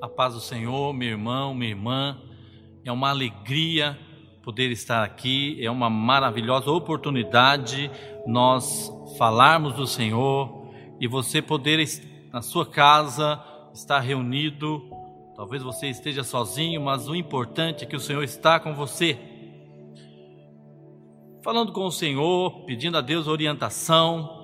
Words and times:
A 0.00 0.08
paz 0.08 0.32
do 0.32 0.40
Senhor, 0.40 0.94
meu 0.94 1.08
irmão, 1.08 1.52
minha 1.52 1.72
irmã. 1.72 2.18
É 2.86 2.90
uma 2.90 3.10
alegria 3.10 3.98
poder 4.42 4.70
estar 4.70 5.04
aqui, 5.04 5.62
é 5.62 5.70
uma 5.70 5.90
maravilhosa 5.90 6.70
oportunidade 6.70 7.90
nós 8.26 8.90
falarmos 9.18 9.74
do 9.74 9.86
Senhor 9.86 10.72
e 10.98 11.06
você 11.06 11.42
poder 11.42 11.86
na 12.32 12.40
sua 12.40 12.64
casa 12.64 13.44
estar 13.74 14.00
reunido. 14.00 14.82
Talvez 15.36 15.62
você 15.62 15.88
esteja 15.88 16.24
sozinho, 16.24 16.80
mas 16.80 17.06
o 17.06 17.14
importante 17.14 17.84
é 17.84 17.86
que 17.86 17.96
o 17.96 18.00
Senhor 18.00 18.24
está 18.24 18.58
com 18.58 18.74
você. 18.74 19.18
Falando 21.44 21.72
com 21.72 21.84
o 21.84 21.92
Senhor, 21.92 22.64
pedindo 22.64 22.96
a 22.96 23.02
Deus 23.02 23.26
orientação, 23.26 24.39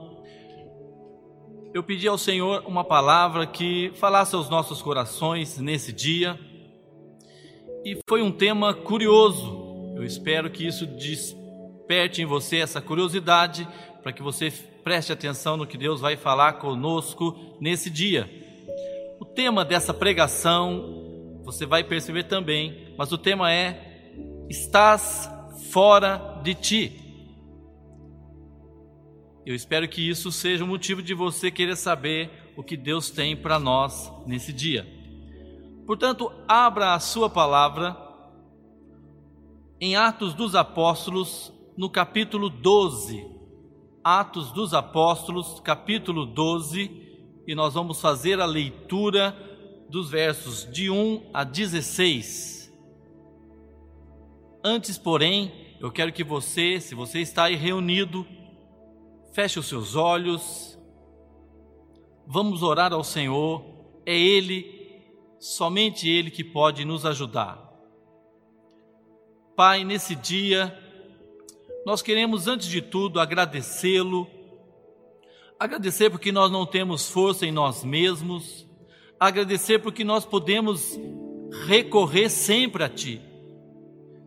eu 1.76 1.82
pedi 1.82 2.08
ao 2.08 2.16
Senhor 2.16 2.62
uma 2.66 2.82
palavra 2.82 3.46
que 3.46 3.92
falasse 3.96 4.34
aos 4.34 4.48
nossos 4.48 4.80
corações 4.80 5.58
nesse 5.58 5.92
dia. 5.92 6.40
E 7.84 8.00
foi 8.08 8.22
um 8.22 8.32
tema 8.32 8.72
curioso. 8.72 9.92
Eu 9.94 10.02
espero 10.02 10.48
que 10.48 10.66
isso 10.66 10.86
desperte 10.86 12.22
em 12.22 12.24
você 12.24 12.60
essa 12.60 12.80
curiosidade 12.80 13.68
para 14.02 14.10
que 14.10 14.22
você 14.22 14.50
preste 14.82 15.12
atenção 15.12 15.58
no 15.58 15.66
que 15.66 15.76
Deus 15.76 16.00
vai 16.00 16.16
falar 16.16 16.54
conosco 16.54 17.58
nesse 17.60 17.90
dia. 17.90 18.26
O 19.20 19.26
tema 19.26 19.62
dessa 19.62 19.92
pregação, 19.92 21.42
você 21.44 21.66
vai 21.66 21.84
perceber 21.84 22.24
também, 22.24 22.94
mas 22.96 23.12
o 23.12 23.18
tema 23.18 23.52
é: 23.52 24.16
Estás 24.48 25.30
fora 25.70 26.40
de 26.42 26.54
ti. 26.54 27.05
Eu 29.46 29.54
espero 29.54 29.86
que 29.86 30.02
isso 30.02 30.32
seja 30.32 30.64
o 30.64 30.66
motivo 30.66 31.00
de 31.00 31.14
você 31.14 31.52
querer 31.52 31.76
saber 31.76 32.52
o 32.56 32.64
que 32.64 32.76
Deus 32.76 33.10
tem 33.10 33.36
para 33.36 33.60
nós 33.60 34.12
nesse 34.26 34.52
dia. 34.52 34.84
Portanto, 35.86 36.32
abra 36.48 36.94
a 36.94 36.98
sua 36.98 37.30
palavra 37.30 37.96
em 39.80 39.94
Atos 39.94 40.34
dos 40.34 40.56
Apóstolos, 40.56 41.52
no 41.78 41.88
capítulo 41.88 42.50
12. 42.50 43.24
Atos 44.02 44.50
dos 44.50 44.74
Apóstolos, 44.74 45.60
capítulo 45.60 46.26
12, 46.26 46.90
e 47.46 47.54
nós 47.54 47.74
vamos 47.74 48.00
fazer 48.00 48.40
a 48.40 48.46
leitura 48.46 49.36
dos 49.88 50.10
versos 50.10 50.68
de 50.72 50.90
1 50.90 51.30
a 51.32 51.44
16. 51.44 52.74
Antes, 54.64 54.98
porém, 54.98 55.52
eu 55.78 55.92
quero 55.92 56.12
que 56.12 56.24
você, 56.24 56.80
se 56.80 56.96
você 56.96 57.20
está 57.20 57.44
aí 57.44 57.54
reunido, 57.54 58.26
Feche 59.36 59.58
os 59.58 59.66
seus 59.66 59.94
olhos. 59.94 60.78
Vamos 62.26 62.62
orar 62.62 62.94
ao 62.94 63.04
Senhor. 63.04 63.62
É 64.06 64.18
Ele, 64.18 65.04
somente 65.38 66.08
Ele 66.08 66.30
que 66.30 66.42
pode 66.42 66.86
nos 66.86 67.04
ajudar. 67.04 67.62
Pai, 69.54 69.84
nesse 69.84 70.14
dia, 70.14 70.74
nós 71.84 72.00
queremos 72.00 72.48
antes 72.48 72.66
de 72.66 72.80
tudo 72.80 73.20
agradecê-lo. 73.20 74.26
Agradecer 75.60 76.08
porque 76.08 76.32
nós 76.32 76.50
não 76.50 76.64
temos 76.64 77.10
força 77.10 77.44
em 77.44 77.52
nós 77.52 77.84
mesmos. 77.84 78.66
Agradecer 79.20 79.80
porque 79.80 80.02
nós 80.02 80.24
podemos 80.24 80.98
recorrer 81.66 82.30
sempre 82.30 82.84
a 82.84 82.88
Ti. 82.88 83.20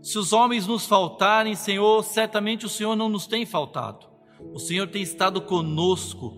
Se 0.03 0.19
os 0.19 0.33
homens 0.33 0.67
nos 0.67 0.85
faltarem, 0.85 1.55
Senhor, 1.55 2.03
certamente 2.03 2.67
o 2.67 2.69
Senhor 2.69 2.95
não 2.95 3.09
nos 3.09 3.25
tem 3.25 3.43
faltado. 3.43 4.08
O 4.53 4.59
Senhor 4.59 4.87
tem 4.87 5.01
estado 5.01 5.41
conosco 5.41 6.37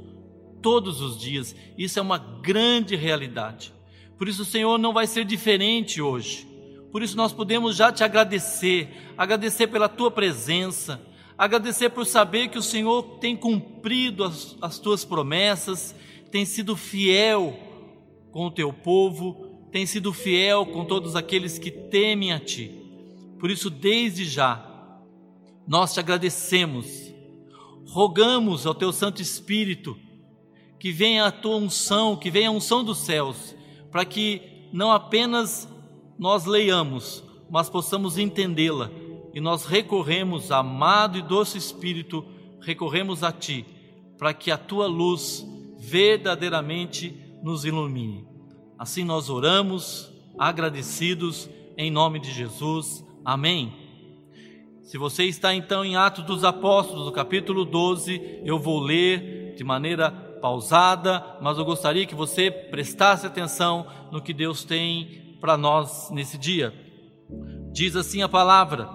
todos 0.62 1.02
os 1.02 1.20
dias. 1.20 1.56
Isso 1.78 2.00
é 2.00 2.02
uma 2.02 2.18
grande 2.18 2.96
realidade. 2.96 3.74
Por 4.18 4.28
isso, 4.28 4.44
o 4.44 4.46
Senhor 4.46 4.78
não 4.78 4.94
vai 4.94 5.08
ser 5.08 5.26
diferente 5.26 6.02
hoje. 6.02 6.48
Por 6.92 7.02
isso, 7.02 7.18
nós 7.18 7.34
podemos 7.34 7.76
já 7.76 7.92
te 7.92 8.04
agradecer, 8.04 8.90
agradecer 9.18 9.68
pela 9.68 9.90
tua 9.90 10.12
presença, 10.12 11.02
agradecer 11.38 11.90
por 11.90 12.06
saber 12.06 12.50
que 12.50 12.58
o 12.58 12.64
Senhor 12.64 13.18
tem 13.20 13.36
cumprido 13.36 14.24
as, 14.24 14.56
as 14.62 14.78
tuas 14.78 15.04
promessas, 15.04 15.96
tem 16.30 16.46
sido 16.46 16.76
fiel 16.76 17.58
com 18.32 18.46
o 18.46 18.52
teu 18.52 18.72
povo, 18.72 19.68
tem 19.72 19.86
sido 19.86 20.14
fiel 20.14 20.66
com 20.66 20.86
todos 20.86 21.16
aqueles 21.16 21.58
que 21.58 21.72
temem 21.72 22.34
a 22.34 22.40
ti. 22.40 22.72
Por 23.40 23.50
isso, 23.50 23.70
desde 23.70 24.26
já, 24.26 24.68
nós 25.66 25.94
te 25.94 26.00
agradecemos 26.00 27.11
rogamos 27.92 28.66
ao 28.66 28.74
teu 28.74 28.94
Santo 28.94 29.22
Espírito 29.22 29.98
que 30.80 30.94
venha 30.94 31.26
a 31.26 31.32
tua 31.32 31.58
unção, 31.58 32.16
que 32.16 32.32
venha 32.32 32.48
a 32.48 32.52
unção 32.52 32.84
dos 32.84 33.00
céus, 33.00 33.54
para 33.92 34.06
que 34.06 34.70
não 34.72 34.92
apenas 34.92 35.68
nós 36.18 36.46
leiamos, 36.46 37.22
mas 37.50 37.70
possamos 37.70 38.18
entendê-la. 38.18 38.90
E 39.34 39.42
nós 39.42 39.66
recorremos, 39.66 40.52
amado 40.52 41.18
e 41.18 41.22
doce 41.22 41.58
Espírito, 41.58 42.26
recorremos 42.62 43.24
a 43.24 43.32
Ti, 43.32 43.66
para 44.18 44.34
que 44.34 44.50
a 44.50 44.58
Tua 44.58 44.88
luz 44.88 45.46
verdadeiramente 45.78 47.14
nos 47.44 47.66
ilumine. 47.66 48.26
Assim 48.80 49.04
nós 49.04 49.30
oramos, 49.30 50.12
agradecidos, 50.40 51.50
em 51.78 51.92
nome 51.92 52.20
de 52.20 52.32
Jesus. 52.32 53.06
Amém. 53.24 53.81
Se 54.92 54.98
você 54.98 55.24
está 55.24 55.56
então 55.56 55.86
em 55.86 55.96
Atos 55.96 56.26
dos 56.26 56.44
Apóstolos, 56.44 57.06
no 57.06 57.14
capítulo 57.14 57.64
12, 57.64 58.42
eu 58.44 58.60
vou 58.60 58.78
ler 58.78 59.54
de 59.56 59.64
maneira 59.64 60.12
pausada, 60.12 61.38
mas 61.40 61.58
eu 61.58 61.64
gostaria 61.64 62.06
que 62.06 62.14
você 62.14 62.52
prestasse 62.52 63.26
atenção 63.26 63.88
no 64.12 64.22
que 64.22 64.34
Deus 64.34 64.66
tem 64.66 65.38
para 65.40 65.56
nós 65.56 66.12
nesse 66.12 66.38
dia. 66.38 66.74
Diz 67.72 67.96
assim 67.96 68.22
a 68.22 68.28
palavra: 68.28 68.90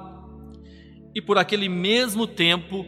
E 1.14 1.22
por 1.22 1.38
aquele 1.38 1.66
mesmo 1.66 2.26
tempo, 2.26 2.84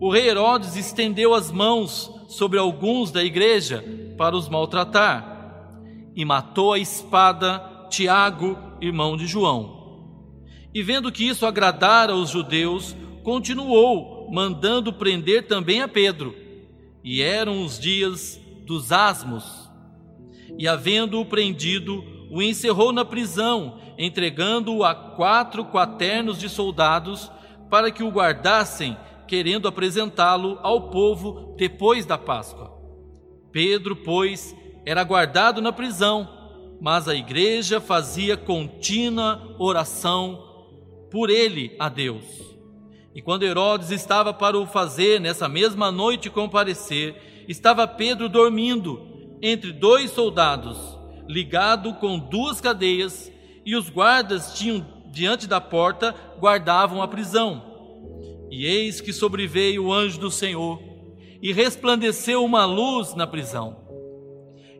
o 0.00 0.10
rei 0.10 0.26
Herodes 0.26 0.76
estendeu 0.76 1.34
as 1.34 1.50
mãos 1.50 2.10
sobre 2.26 2.58
alguns 2.58 3.12
da 3.12 3.22
igreja 3.22 3.84
para 4.16 4.34
os 4.34 4.48
maltratar, 4.48 5.76
e 6.16 6.24
matou 6.24 6.72
a 6.72 6.78
espada 6.78 7.86
Tiago, 7.90 8.56
irmão 8.80 9.14
de 9.14 9.26
João. 9.26 9.79
E 10.72 10.82
vendo 10.82 11.10
que 11.10 11.24
isso 11.24 11.44
agradara 11.46 12.12
aos 12.12 12.30
judeus, 12.30 12.94
continuou 13.22 14.28
mandando 14.30 14.92
prender 14.92 15.46
também 15.46 15.82
a 15.82 15.88
Pedro. 15.88 16.34
E 17.02 17.20
eram 17.20 17.64
os 17.64 17.78
dias 17.78 18.40
dos 18.64 18.92
asmos. 18.92 19.68
E 20.56 20.68
havendo-o 20.68 21.24
prendido, 21.24 22.04
o 22.30 22.40
encerrou 22.40 22.92
na 22.92 23.04
prisão, 23.04 23.80
entregando-o 23.98 24.84
a 24.84 24.94
quatro 24.94 25.64
quaternos 25.64 26.38
de 26.38 26.48
soldados 26.48 27.30
para 27.68 27.90
que 27.90 28.02
o 28.02 28.10
guardassem, 28.10 28.96
querendo 29.26 29.66
apresentá-lo 29.66 30.58
ao 30.62 30.90
povo 30.90 31.54
depois 31.56 32.06
da 32.06 32.18
Páscoa. 32.18 32.70
Pedro, 33.50 33.96
pois, 33.96 34.54
era 34.84 35.02
guardado 35.02 35.60
na 35.60 35.72
prisão, 35.72 36.28
mas 36.80 37.08
a 37.08 37.14
igreja 37.14 37.80
fazia 37.80 38.36
contínua 38.36 39.54
oração 39.58 40.49
por 41.10 41.30
ele 41.30 41.74
a 41.78 41.88
Deus. 41.88 42.24
E 43.14 43.20
quando 43.20 43.42
Herodes 43.42 43.90
estava 43.90 44.32
para 44.32 44.58
o 44.58 44.66
fazer 44.66 45.20
nessa 45.20 45.48
mesma 45.48 45.90
noite 45.90 46.30
comparecer, 46.30 47.44
estava 47.48 47.86
Pedro 47.88 48.28
dormindo 48.28 49.36
entre 49.42 49.72
dois 49.72 50.10
soldados, 50.10 50.78
ligado 51.28 51.94
com 51.94 52.18
duas 52.18 52.60
cadeias, 52.60 53.30
e 53.64 53.74
os 53.74 53.90
guardas 53.90 54.54
tinham 54.54 54.86
diante 55.10 55.46
da 55.46 55.60
porta 55.60 56.14
guardavam 56.38 57.02
a 57.02 57.08
prisão. 57.08 57.62
E 58.50 58.64
eis 58.64 59.00
que 59.00 59.12
sobreveio 59.12 59.86
o 59.86 59.92
anjo 59.92 60.18
do 60.18 60.30
Senhor, 60.30 60.80
e 61.42 61.52
resplandeceu 61.52 62.44
uma 62.44 62.64
luz 62.64 63.14
na 63.14 63.26
prisão. 63.26 63.76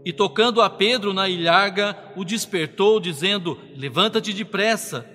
E 0.04 0.12
tocando 0.12 0.62
a 0.62 0.70
Pedro 0.70 1.12
na 1.12 1.28
ilharga, 1.28 1.96
o 2.16 2.24
despertou, 2.24 2.98
dizendo: 3.00 3.58
Levanta-te 3.76 4.32
depressa. 4.32 5.06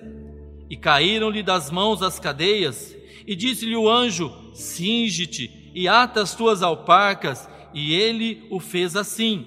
E 0.68 0.76
caíram-lhe 0.76 1.42
das 1.42 1.70
mãos 1.70 2.02
as 2.02 2.18
cadeias, 2.18 2.96
e 3.26 3.34
disse-lhe 3.36 3.76
o 3.76 3.88
anjo: 3.88 4.32
Singe-te 4.52 5.70
e 5.74 5.86
ata 5.86 6.22
as 6.22 6.34
tuas 6.34 6.62
alparcas, 6.62 7.48
e 7.72 7.94
ele 7.94 8.46
o 8.50 8.58
fez 8.58 8.96
assim. 8.96 9.46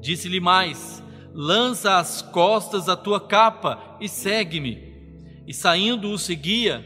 Disse-lhe 0.00 0.40
mais: 0.40 1.02
Lança 1.34 1.96
às 1.96 2.20
costas 2.20 2.88
a 2.88 2.96
tua 2.96 3.20
capa 3.20 3.96
e 4.00 4.08
segue-me. 4.08 4.92
E 5.46 5.54
saindo 5.54 6.10
o 6.10 6.18
seguia, 6.18 6.84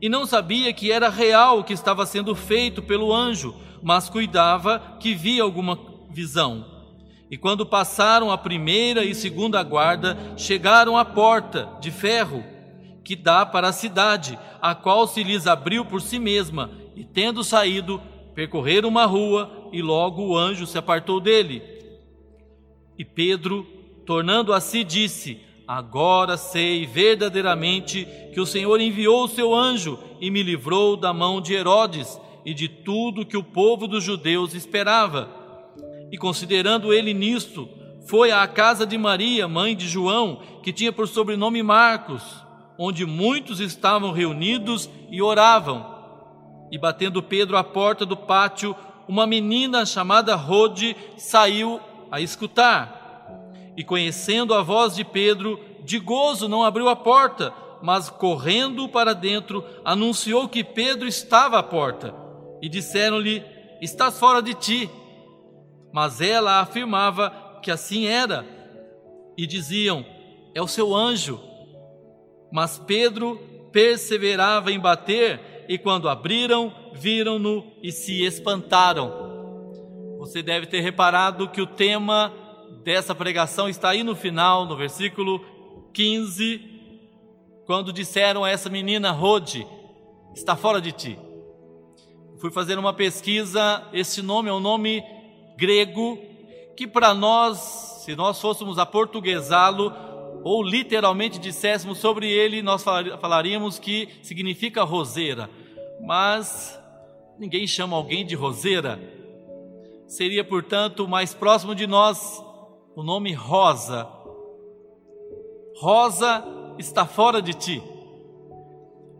e 0.00 0.08
não 0.08 0.26
sabia 0.26 0.72
que 0.72 0.92
era 0.92 1.08
real 1.08 1.60
o 1.60 1.64
que 1.64 1.72
estava 1.72 2.06
sendo 2.06 2.34
feito 2.34 2.82
pelo 2.82 3.12
anjo, 3.12 3.54
mas 3.82 4.08
cuidava 4.08 4.96
que 5.00 5.14
via 5.14 5.42
alguma 5.42 5.78
visão. 6.10 6.64
E 7.30 7.36
quando 7.36 7.66
passaram 7.66 8.30
a 8.30 8.38
primeira 8.38 9.04
e 9.04 9.14
segunda 9.14 9.62
guarda, 9.62 10.16
chegaram 10.36 10.96
à 10.96 11.04
porta 11.04 11.68
de 11.80 11.90
ferro 11.90 12.42
que 13.08 13.16
dá 13.16 13.46
para 13.46 13.68
a 13.68 13.72
cidade, 13.72 14.38
a 14.60 14.74
qual 14.74 15.08
se 15.08 15.22
lhes 15.22 15.46
abriu 15.46 15.82
por 15.82 16.02
si 16.02 16.18
mesma, 16.18 16.70
e 16.94 17.02
tendo 17.02 17.42
saído, 17.42 17.98
percorreram 18.34 18.90
uma 18.90 19.06
rua, 19.06 19.70
e 19.72 19.80
logo 19.80 20.26
o 20.26 20.36
anjo 20.36 20.66
se 20.66 20.76
apartou 20.76 21.18
dele. 21.18 21.62
E 22.98 23.06
Pedro, 23.06 23.66
Tornando 24.08 24.54
a 24.54 24.60
si, 24.60 24.84
disse: 24.84 25.38
Agora 25.66 26.38
sei 26.38 26.86
verdadeiramente 26.86 28.08
que 28.32 28.40
o 28.40 28.46
Senhor 28.46 28.80
enviou 28.80 29.24
o 29.24 29.28
seu 29.28 29.54
anjo 29.54 29.98
e 30.18 30.30
me 30.30 30.42
livrou 30.42 30.96
da 30.96 31.12
mão 31.12 31.42
de 31.42 31.52
Herodes 31.52 32.18
e 32.42 32.54
de 32.54 32.68
tudo 32.68 33.26
que 33.26 33.36
o 33.36 33.42
povo 33.42 33.86
dos 33.86 34.02
judeus 34.02 34.54
esperava. 34.54 35.28
E 36.10 36.16
considerando 36.16 36.90
ele 36.90 37.12
nisto, 37.12 37.68
foi 38.06 38.32
à 38.32 38.46
casa 38.48 38.86
de 38.86 38.96
Maria, 38.96 39.46
mãe 39.46 39.76
de 39.76 39.86
João, 39.86 40.40
que 40.62 40.72
tinha 40.72 40.90
por 40.90 41.06
sobrenome 41.06 41.62
Marcos, 41.62 42.22
onde 42.78 43.04
muitos 43.04 43.58
estavam 43.58 44.12
reunidos 44.12 44.88
e 45.10 45.20
oravam. 45.20 45.84
E 46.70 46.78
batendo 46.78 47.22
Pedro 47.22 47.56
à 47.56 47.64
porta 47.64 48.06
do 48.06 48.16
pátio, 48.16 48.76
uma 49.08 49.26
menina 49.26 49.84
chamada 49.84 50.36
Rode 50.36 50.96
saiu 51.16 51.80
a 52.10 52.20
escutar. 52.20 52.96
E 53.76 53.82
conhecendo 53.82 54.54
a 54.54 54.62
voz 54.62 54.94
de 54.94 55.04
Pedro, 55.04 55.58
de 55.82 55.98
gozo 55.98 56.48
não 56.48 56.62
abriu 56.62 56.88
a 56.88 56.94
porta, 56.94 57.52
mas 57.82 58.10
correndo 58.10 58.88
para 58.88 59.14
dentro, 59.14 59.64
anunciou 59.84 60.48
que 60.48 60.62
Pedro 60.62 61.08
estava 61.08 61.58
à 61.58 61.62
porta. 61.62 62.14
E 62.60 62.68
disseram-lhe: 62.68 63.42
Estás 63.80 64.18
fora 64.18 64.42
de 64.42 64.54
ti. 64.54 64.90
Mas 65.92 66.20
ela 66.20 66.60
afirmava 66.60 67.32
que 67.62 67.70
assim 67.70 68.06
era. 68.06 68.44
E 69.36 69.46
diziam: 69.46 70.04
É 70.54 70.60
o 70.60 70.68
seu 70.68 70.94
anjo. 70.94 71.47
Mas 72.50 72.78
Pedro 72.78 73.36
perseverava 73.72 74.72
em 74.72 74.78
bater, 74.78 75.66
e 75.68 75.76
quando 75.76 76.08
abriram, 76.08 76.72
viram-no 76.94 77.64
e 77.82 77.92
se 77.92 78.24
espantaram. 78.24 80.16
Você 80.18 80.42
deve 80.42 80.66
ter 80.66 80.80
reparado 80.80 81.48
que 81.48 81.60
o 81.60 81.66
tema 81.66 82.32
dessa 82.82 83.14
pregação 83.14 83.68
está 83.68 83.90
aí 83.90 84.02
no 84.02 84.16
final, 84.16 84.64
no 84.64 84.76
versículo 84.76 85.44
15, 85.92 86.60
quando 87.66 87.92
disseram 87.92 88.44
a 88.44 88.50
essa 88.50 88.70
menina 88.70 89.10
Rode, 89.10 89.66
está 90.34 90.56
fora 90.56 90.80
de 90.80 90.92
ti. 90.92 91.18
Fui 92.40 92.50
fazer 92.50 92.78
uma 92.78 92.94
pesquisa, 92.94 93.82
esse 93.92 94.22
nome 94.22 94.48
é 94.48 94.52
um 94.52 94.60
nome 94.60 95.04
grego 95.56 96.18
que 96.76 96.86
para 96.86 97.12
nós, 97.12 97.58
se 98.04 98.14
nós 98.14 98.40
fôssemos 98.40 98.78
a 98.78 98.86
portuguesá-lo, 98.86 99.92
ou 100.48 100.62
literalmente 100.62 101.38
disséssemos 101.38 101.98
sobre 101.98 102.26
ele, 102.26 102.62
nós 102.62 102.82
falaríamos 102.82 103.78
que 103.78 104.08
significa 104.22 104.82
roseira. 104.82 105.50
Mas 106.00 106.80
ninguém 107.38 107.66
chama 107.66 107.94
alguém 107.94 108.24
de 108.24 108.34
roseira. 108.34 108.98
Seria, 110.06 110.42
portanto, 110.42 111.06
mais 111.06 111.34
próximo 111.34 111.74
de 111.74 111.86
nós 111.86 112.42
o 112.96 113.02
nome 113.02 113.34
Rosa. 113.34 114.08
Rosa 115.76 116.42
está 116.78 117.04
fora 117.04 117.42
de 117.42 117.52
ti. 117.52 117.82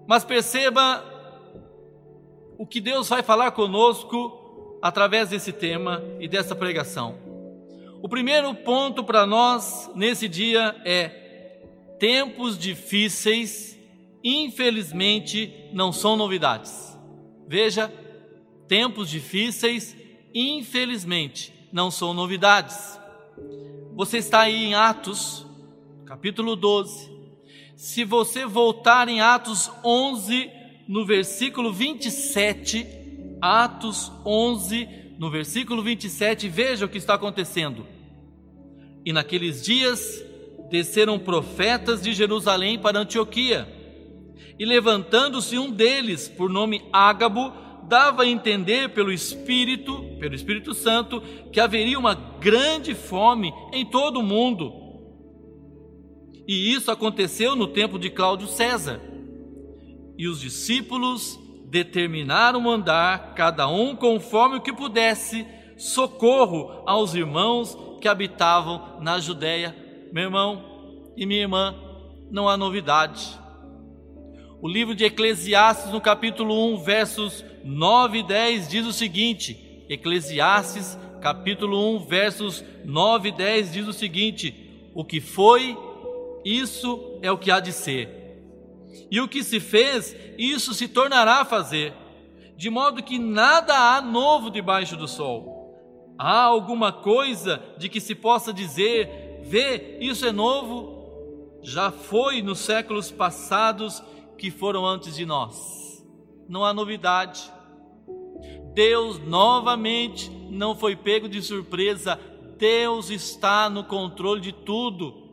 Mas 0.07 0.25
perceba 0.25 1.05
o 2.57 2.67
que 2.67 2.81
Deus 2.81 3.07
vai 3.07 3.23
falar 3.23 3.51
conosco 3.51 4.79
através 4.81 5.29
desse 5.29 5.53
tema 5.53 6.03
e 6.19 6.27
dessa 6.27 6.57
pregação. 6.57 7.28
O 8.01 8.09
primeiro 8.09 8.55
ponto 8.55 9.03
para 9.03 9.27
nós 9.27 9.91
nesse 9.95 10.29
dia 10.29 10.75
é: 10.85 11.09
tempos 11.99 12.57
difíceis, 12.57 13.77
infelizmente, 14.23 15.53
não 15.73 15.93
são 15.93 16.17
novidades. 16.17 16.97
Veja, 17.47 17.93
tempos 18.69 19.11
difíceis, 19.11 19.97
infelizmente, 20.33 21.53
não 21.73 21.91
são 21.91 22.15
novidades. 22.15 23.01
Você 23.95 24.19
está 24.19 24.43
aí 24.43 24.67
em 24.67 24.75
Atos, 24.75 25.45
capítulo 26.07 26.55
12. 26.55 27.11
Se 27.75 28.05
você 28.05 28.47
voltar 28.47 29.09
em 29.09 29.21
Atos 29.21 29.71
11, 29.85 30.51
no 30.87 31.05
versículo 31.05 31.73
27, 31.73 32.87
Atos 33.41 34.13
11, 34.25 34.89
no 35.19 35.31
versículo 35.31 35.83
27, 35.83 36.49
veja 36.49 36.87
o 36.87 36.89
que 36.89 36.97
está 36.97 37.15
acontecendo. 37.15 37.85
E 39.05 39.13
naqueles 39.13 39.63
dias 39.63 40.25
desceram 40.71 41.19
profetas 41.19 42.01
de 42.01 42.13
Jerusalém 42.13 42.79
para 42.79 43.01
Antioquia, 43.01 43.69
e 44.59 44.65
levantando-se 44.65 45.59
um 45.59 45.71
deles, 45.71 46.29
por 46.29 46.49
nome 46.49 46.85
Ágabo, 46.93 47.53
dava 47.89 48.23
a 48.23 48.29
entender 48.29 48.91
pelo 48.91 49.13
Espírito, 49.13 50.03
pelo 50.19 50.35
Espírito 50.35 50.75
Santo, 50.75 51.21
que 51.53 51.61
haveria 51.61 51.99
uma 51.99 52.15
grande 52.15 52.95
fome 52.95 53.53
em 53.73 53.85
todo 53.85 54.21
o 54.21 54.23
mundo. 54.23 54.73
E 56.47 56.73
isso 56.73 56.91
aconteceu 56.91 57.55
no 57.55 57.69
tempo 57.69 57.99
de 57.99 58.11
Cláudio 58.11 58.49
César. 58.49 59.01
E 60.17 60.27
os 60.27 60.41
discípulos 60.41 61.39
determinaram 61.71 62.61
mandar, 62.61 63.35
cada 63.35 63.69
um 63.69 63.95
conforme 63.95 64.57
o 64.57 64.61
que 64.61 64.73
pudesse, 64.73 65.47
socorro 65.77 66.83
aos 66.87 67.15
irmãos 67.15 67.77
que 68.01 68.09
habitavam 68.09 68.99
na 69.01 69.19
Judéia. 69.21 69.77
Meu 70.13 70.25
irmão 70.25 71.13
e 71.17 71.27
minha 71.27 71.43
irmã, 71.43 71.75
não 72.31 72.49
há 72.49 72.57
novidade. 72.57 73.39
O 74.61 74.69
livro 74.69 74.95
de 74.95 75.05
Eclesiastes, 75.05 75.93
no 75.93 76.01
capítulo 76.01 76.75
1, 76.75 76.79
versos 76.79 77.45
9 77.63 78.19
e 78.19 78.23
10, 78.23 78.69
diz 78.69 78.87
o 78.87 78.93
seguinte: 78.93 79.85
Eclesiastes, 79.89 80.99
capítulo 81.21 81.97
1, 81.97 82.07
versos 82.07 82.65
9 82.85 83.29
e 83.29 83.33
10, 83.33 83.73
diz 83.73 83.87
o 83.87 83.93
seguinte: 83.93 84.91
O 84.95 85.05
que 85.05 85.21
foi, 85.21 85.77
isso 86.45 87.19
é 87.23 87.31
o 87.31 87.39
que 87.39 87.51
há 87.51 87.61
de 87.61 87.73
ser 87.73 88.19
e 89.11 89.21
o 89.21 89.29
que 89.29 89.43
se 89.43 89.61
fez, 89.61 90.15
isso 90.37 90.75
se 90.75 90.89
tornará 90.89 91.41
a 91.41 91.45
fazer, 91.45 91.93
de 92.57 92.71
modo 92.71 93.03
que 93.03 93.19
nada 93.19 93.75
há 93.75 94.01
novo 94.01 94.51
debaixo 94.51 94.97
do 94.97 95.07
sol. 95.07 95.59
Há 96.19 96.43
alguma 96.43 96.93
coisa 96.93 97.63
de 97.79 97.89
que 97.89 98.01
se 98.01 98.15
possa 98.15 98.53
dizer, 98.53 99.41
vê, 99.45 99.99
isso 100.01 100.27
é 100.27 100.33
novo? 100.33 101.59
Já 101.63 101.91
foi 101.91 102.43
nos 102.43 102.59
séculos 102.59 103.11
passados 103.11 104.03
que 104.37 104.51
foram 104.51 104.85
antes 104.85 105.15
de 105.15 105.25
nós. 105.25 106.05
Não 106.49 106.65
há 106.65 106.73
novidade. 106.73 107.53
Deus 108.75 109.19
novamente 109.19 110.31
não 110.51 110.75
foi 110.75 110.97
pego 110.97 111.29
de 111.29 111.43
surpresa. 111.43 112.19
Deus 112.57 113.11
está 113.11 113.69
no 113.69 113.85
controle 113.85 114.41
de 114.41 114.53
tudo. 114.53 115.28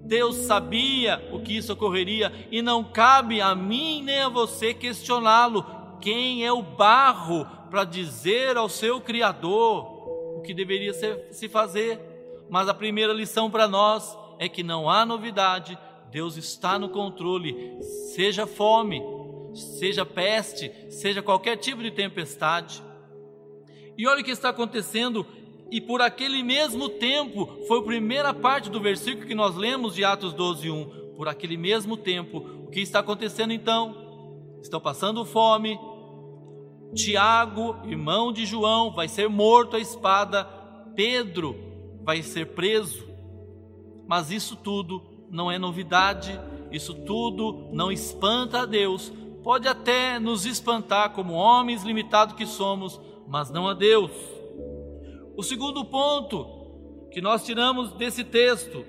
Deus 0.00 0.36
sabia 0.36 1.28
o 1.32 1.40
que 1.40 1.56
isso 1.56 1.72
ocorreria 1.72 2.32
e 2.50 2.62
não 2.62 2.84
cabe 2.84 3.40
a 3.40 3.54
mim 3.54 4.02
nem 4.02 4.20
a 4.20 4.28
você 4.28 4.72
questioná-lo. 4.72 5.66
Quem 6.00 6.44
é 6.46 6.52
o 6.52 6.62
barro 6.62 7.46
para 7.70 7.84
dizer 7.84 8.56
ao 8.56 8.68
seu 8.68 9.00
Criador 9.00 10.38
o 10.38 10.42
que 10.42 10.54
deveria 10.54 10.94
ser, 10.94 11.28
se 11.30 11.48
fazer? 11.48 12.00
Mas 12.48 12.68
a 12.68 12.74
primeira 12.74 13.12
lição 13.12 13.50
para 13.50 13.68
nós 13.68 14.16
é 14.38 14.48
que 14.48 14.62
não 14.62 14.88
há 14.88 15.04
novidade, 15.04 15.76
Deus 16.10 16.36
está 16.36 16.78
no 16.78 16.88
controle, 16.88 17.78
seja 18.14 18.46
fome, 18.46 19.02
seja 19.52 20.06
peste, 20.06 20.72
seja 20.90 21.20
qualquer 21.20 21.56
tipo 21.56 21.82
de 21.82 21.90
tempestade. 21.90 22.82
E 23.96 24.06
olha 24.06 24.20
o 24.20 24.24
que 24.24 24.30
está 24.30 24.50
acontecendo 24.50 25.26
e 25.70 25.80
por 25.80 26.00
aquele 26.00 26.42
mesmo 26.42 26.88
tempo, 26.88 27.46
foi 27.66 27.78
a 27.80 27.82
primeira 27.82 28.32
parte 28.32 28.70
do 28.70 28.80
versículo 28.80 29.26
que 29.26 29.34
nós 29.34 29.54
lemos 29.54 29.94
de 29.94 30.04
Atos 30.04 30.32
12, 30.32 30.70
1. 30.70 31.14
Por 31.16 31.28
aquele 31.28 31.56
mesmo 31.56 31.96
tempo, 31.96 32.38
o 32.64 32.70
que 32.70 32.80
está 32.80 33.00
acontecendo 33.00 33.52
então? 33.52 34.58
Estão 34.62 34.80
passando 34.80 35.24
fome. 35.26 35.78
Tiago, 36.94 37.76
irmão 37.84 38.32
de 38.32 38.46
João, 38.46 38.92
vai 38.92 39.08
ser 39.08 39.28
morto 39.28 39.76
à 39.76 39.78
espada. 39.78 40.44
Pedro 40.96 41.54
vai 42.02 42.22
ser 42.22 42.46
preso. 42.54 43.06
Mas 44.06 44.30
isso 44.30 44.56
tudo 44.56 45.02
não 45.30 45.50
é 45.50 45.58
novidade, 45.58 46.40
isso 46.72 46.94
tudo 46.94 47.68
não 47.72 47.92
espanta 47.92 48.60
a 48.60 48.66
Deus. 48.66 49.12
Pode 49.42 49.68
até 49.68 50.18
nos 50.18 50.46
espantar 50.46 51.10
como 51.10 51.34
homens 51.34 51.82
limitados 51.82 52.34
que 52.34 52.46
somos, 52.46 52.98
mas 53.26 53.50
não 53.50 53.68
a 53.68 53.74
Deus. 53.74 54.37
O 55.38 55.42
segundo 55.44 55.84
ponto 55.84 57.08
que 57.12 57.20
nós 57.20 57.46
tiramos 57.46 57.92
desse 57.92 58.24
texto 58.24 58.84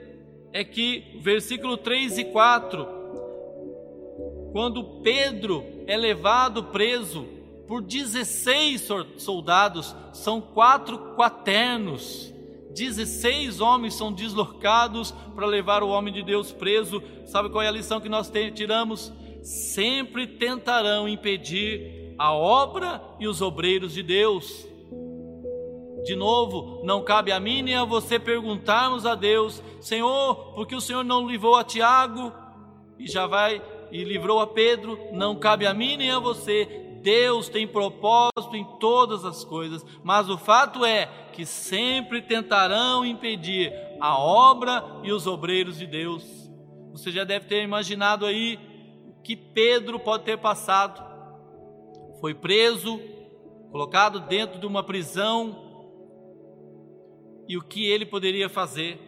é 0.51 0.63
que, 0.63 1.19
versículo 1.21 1.77
3 1.77 2.17
e 2.17 2.25
4, 2.25 2.87
quando 4.51 4.83
Pedro 5.03 5.63
é 5.85 5.95
levado 5.95 6.63
preso 6.63 7.27
por 7.67 7.83
16 7.83 8.89
soldados, 9.17 9.95
são 10.11 10.41
quatro 10.41 11.13
quaternos, 11.15 12.33
16 12.71 13.61
homens 13.61 13.93
são 13.93 14.11
deslocados 14.11 15.11
para 15.35 15.45
levar 15.45 15.83
o 15.83 15.89
homem 15.89 16.11
de 16.11 16.23
Deus 16.23 16.51
preso. 16.51 17.03
Sabe 17.27 17.49
qual 17.49 17.61
é 17.61 17.67
a 17.67 17.71
lição 17.71 18.01
que 18.01 18.09
nós 18.09 18.31
tiramos? 18.55 19.13
Sempre 19.43 20.25
tentarão 20.25 21.07
impedir 21.07 22.15
a 22.17 22.33
obra 22.33 22.99
e 23.19 23.27
os 23.27 23.39
obreiros 23.39 23.93
de 23.93 24.01
Deus 24.01 24.67
De 26.03 26.15
novo, 26.15 26.81
não 26.83 27.03
cabe 27.03 27.31
a 27.31 27.39
mim 27.39 27.61
nem 27.61 27.75
a 27.75 27.83
você 27.83 28.17
perguntarmos 28.17 29.05
a 29.05 29.15
Deus, 29.15 29.61
Senhor, 29.81 30.53
por 30.53 30.65
que 30.67 30.75
o 30.75 30.81
Senhor 30.81 31.03
não 31.03 31.27
livrou 31.27 31.55
a 31.55 31.63
Tiago 31.63 32.33
e 32.97 33.07
já 33.07 33.27
vai 33.27 33.61
e 33.91 34.03
livrou 34.03 34.39
a 34.39 34.47
Pedro? 34.47 34.97
Não 35.11 35.35
cabe 35.35 35.65
a 35.65 35.73
mim 35.73 35.97
nem 35.97 36.11
a 36.11 36.19
você. 36.19 36.87
Deus 37.01 37.47
tem 37.47 37.65
propósito 37.65 38.55
em 38.55 38.65
todas 38.79 39.23
as 39.23 39.43
coisas, 39.43 39.85
mas 40.03 40.29
o 40.29 40.37
fato 40.37 40.83
é 40.83 41.05
que 41.31 41.45
sempre 41.45 42.21
tentarão 42.21 43.05
impedir 43.05 43.73
a 43.99 44.17
obra 44.17 44.83
e 45.03 45.11
os 45.11 45.25
obreiros 45.25 45.77
de 45.77 45.85
Deus. 45.85 46.23
Você 46.91 47.11
já 47.11 47.23
deve 47.23 47.45
ter 47.45 47.63
imaginado 47.63 48.25
aí 48.25 48.59
que 49.23 49.35
Pedro 49.35 49.99
pode 49.99 50.23
ter 50.23 50.37
passado. 50.37 51.01
Foi 52.19 52.33
preso, 52.33 52.99
colocado 53.71 54.19
dentro 54.21 54.59
de 54.59 54.65
uma 54.65 54.83
prisão, 54.83 55.68
e 57.49 57.57
o 57.57 57.63
que 57.63 57.83
ele 57.87 58.05
poderia 58.05 58.47
fazer. 58.47 58.99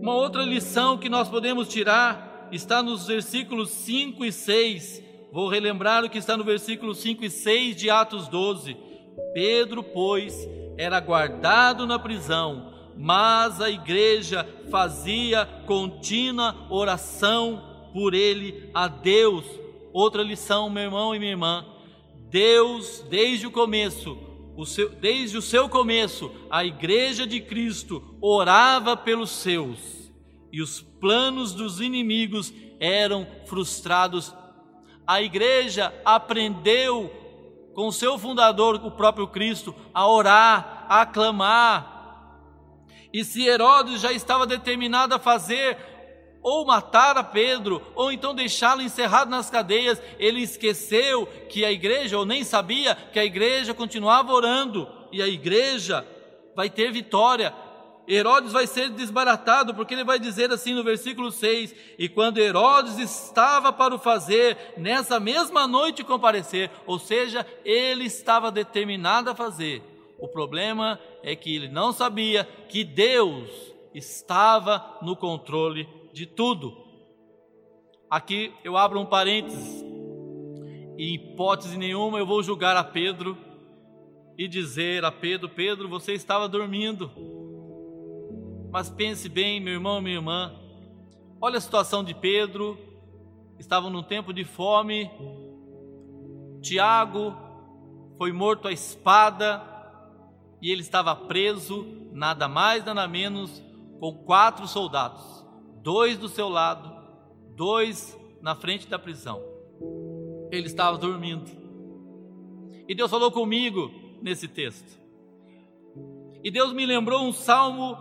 Uma 0.00 0.14
outra 0.14 0.44
lição 0.44 0.96
que 0.96 1.08
nós 1.08 1.28
podemos 1.28 1.68
tirar 1.68 2.48
está 2.52 2.80
nos 2.80 3.08
versículos 3.08 3.70
5 3.70 4.24
e 4.24 4.30
6. 4.30 5.02
Vou 5.32 5.48
relembrar 5.48 6.04
o 6.04 6.08
que 6.08 6.18
está 6.18 6.36
no 6.36 6.44
versículo 6.44 6.94
5 6.94 7.24
e 7.24 7.30
6 7.30 7.74
de 7.74 7.90
Atos 7.90 8.28
12. 8.28 8.76
Pedro, 9.34 9.82
pois, 9.82 10.48
era 10.78 11.00
guardado 11.00 11.84
na 11.84 11.98
prisão, 11.98 12.72
mas 12.96 13.60
a 13.60 13.68
igreja 13.68 14.48
fazia 14.70 15.44
contínua 15.66 16.54
oração 16.70 17.90
por 17.92 18.14
ele 18.14 18.70
a 18.72 18.86
Deus. 18.86 19.44
Outra 19.92 20.22
lição, 20.22 20.70
meu 20.70 20.84
irmão 20.84 21.12
e 21.12 21.18
minha 21.18 21.32
irmã. 21.32 21.66
Deus, 22.30 23.04
desde 23.10 23.46
o 23.46 23.50
começo, 23.50 24.31
o 24.56 24.66
seu, 24.66 24.90
desde 24.90 25.36
o 25.38 25.42
seu 25.42 25.68
começo, 25.68 26.30
a 26.50 26.64
Igreja 26.64 27.26
de 27.26 27.40
Cristo 27.40 28.16
orava 28.20 28.96
pelos 28.96 29.30
seus 29.30 30.10
e 30.52 30.60
os 30.60 30.82
planos 30.82 31.54
dos 31.54 31.80
inimigos 31.80 32.52
eram 32.78 33.26
frustrados. 33.46 34.34
A 35.06 35.22
Igreja 35.22 35.92
aprendeu 36.04 37.10
com 37.74 37.90
seu 37.90 38.18
fundador, 38.18 38.74
o 38.84 38.90
próprio 38.90 39.26
Cristo, 39.26 39.74
a 39.94 40.06
orar, 40.06 40.86
a 40.88 41.06
clamar. 41.06 41.90
E 43.12 43.24
se 43.24 43.46
Herodes 43.46 44.00
já 44.00 44.12
estava 44.12 44.46
determinado 44.46 45.14
a 45.14 45.18
fazer 45.18 45.78
ou 46.42 46.66
matar 46.66 47.16
a 47.16 47.22
Pedro, 47.22 47.80
ou 47.94 48.10
então 48.10 48.34
deixá-lo 48.34 48.82
encerrado 48.82 49.30
nas 49.30 49.48
cadeias. 49.48 50.02
Ele 50.18 50.42
esqueceu 50.42 51.26
que 51.48 51.64
a 51.64 51.70
igreja, 51.70 52.18
ou 52.18 52.26
nem 52.26 52.42
sabia 52.42 52.94
que 52.94 53.18
a 53.18 53.24
igreja 53.24 53.72
continuava 53.72 54.32
orando, 54.32 54.88
e 55.12 55.22
a 55.22 55.28
igreja 55.28 56.06
vai 56.54 56.68
ter 56.68 56.90
vitória. 56.90 57.54
Herodes 58.08 58.52
vai 58.52 58.66
ser 58.66 58.90
desbaratado, 58.90 59.74
porque 59.74 59.94
ele 59.94 60.02
vai 60.02 60.18
dizer 60.18 60.50
assim 60.50 60.74
no 60.74 60.82
versículo 60.82 61.30
6: 61.30 61.74
E 61.96 62.08
quando 62.08 62.38
Herodes 62.38 62.98
estava 62.98 63.72
para 63.72 63.94
o 63.94 63.98
fazer, 63.98 64.74
nessa 64.76 65.20
mesma 65.20 65.68
noite 65.68 66.02
comparecer, 66.02 66.70
ou 66.84 66.98
seja, 66.98 67.46
ele 67.64 68.04
estava 68.04 68.50
determinado 68.50 69.30
a 69.30 69.34
fazer. 69.34 69.82
O 70.18 70.26
problema 70.26 70.98
é 71.22 71.36
que 71.36 71.54
ele 71.54 71.68
não 71.68 71.92
sabia 71.92 72.44
que 72.68 72.82
Deus 72.82 73.48
estava 73.94 74.98
no 75.02 75.14
controle 75.14 75.88
de 76.12 76.26
tudo. 76.26 76.76
Aqui 78.08 78.52
eu 78.62 78.76
abro 78.76 79.00
um 79.00 79.06
parênteses. 79.06 79.82
Em 80.98 81.14
hipótese 81.14 81.78
nenhuma 81.78 82.18
eu 82.18 82.26
vou 82.26 82.42
julgar 82.42 82.76
a 82.76 82.84
Pedro 82.84 83.36
e 84.36 84.46
dizer 84.46 85.04
a 85.04 85.10
Pedro: 85.10 85.48
Pedro, 85.48 85.88
você 85.88 86.12
estava 86.12 86.48
dormindo. 86.48 87.10
Mas 88.70 88.90
pense 88.90 89.28
bem, 89.28 89.60
meu 89.60 89.74
irmão 89.74 90.00
minha 90.00 90.16
irmã, 90.16 90.54
olha 91.40 91.58
a 91.58 91.60
situação 91.60 92.04
de 92.04 92.14
Pedro. 92.14 92.78
Estavam 93.58 93.90
num 93.90 94.02
tempo 94.02 94.32
de 94.32 94.44
fome. 94.44 95.10
Tiago 96.60 97.34
foi 98.18 98.32
morto 98.32 98.68
à 98.68 98.72
espada 98.72 99.62
e 100.60 100.70
ele 100.70 100.80
estava 100.80 101.14
preso, 101.14 101.86
nada 102.12 102.48
mais, 102.48 102.84
nada 102.84 103.06
menos, 103.08 103.62
com 103.98 104.12
quatro 104.24 104.66
soldados 104.68 105.41
dois 105.82 106.16
do 106.16 106.28
seu 106.28 106.48
lado, 106.48 106.90
dois 107.56 108.18
na 108.40 108.54
frente 108.54 108.86
da 108.86 108.98
prisão. 108.98 109.42
Ele 110.50 110.66
estava 110.66 110.96
dormindo. 110.96 111.50
E 112.88 112.94
Deus 112.94 113.10
falou 113.10 113.30
comigo 113.30 113.90
nesse 114.22 114.46
texto. 114.46 115.00
E 116.42 116.50
Deus 116.50 116.72
me 116.72 116.86
lembrou 116.86 117.22
um 117.22 117.32
salmo, 117.32 117.96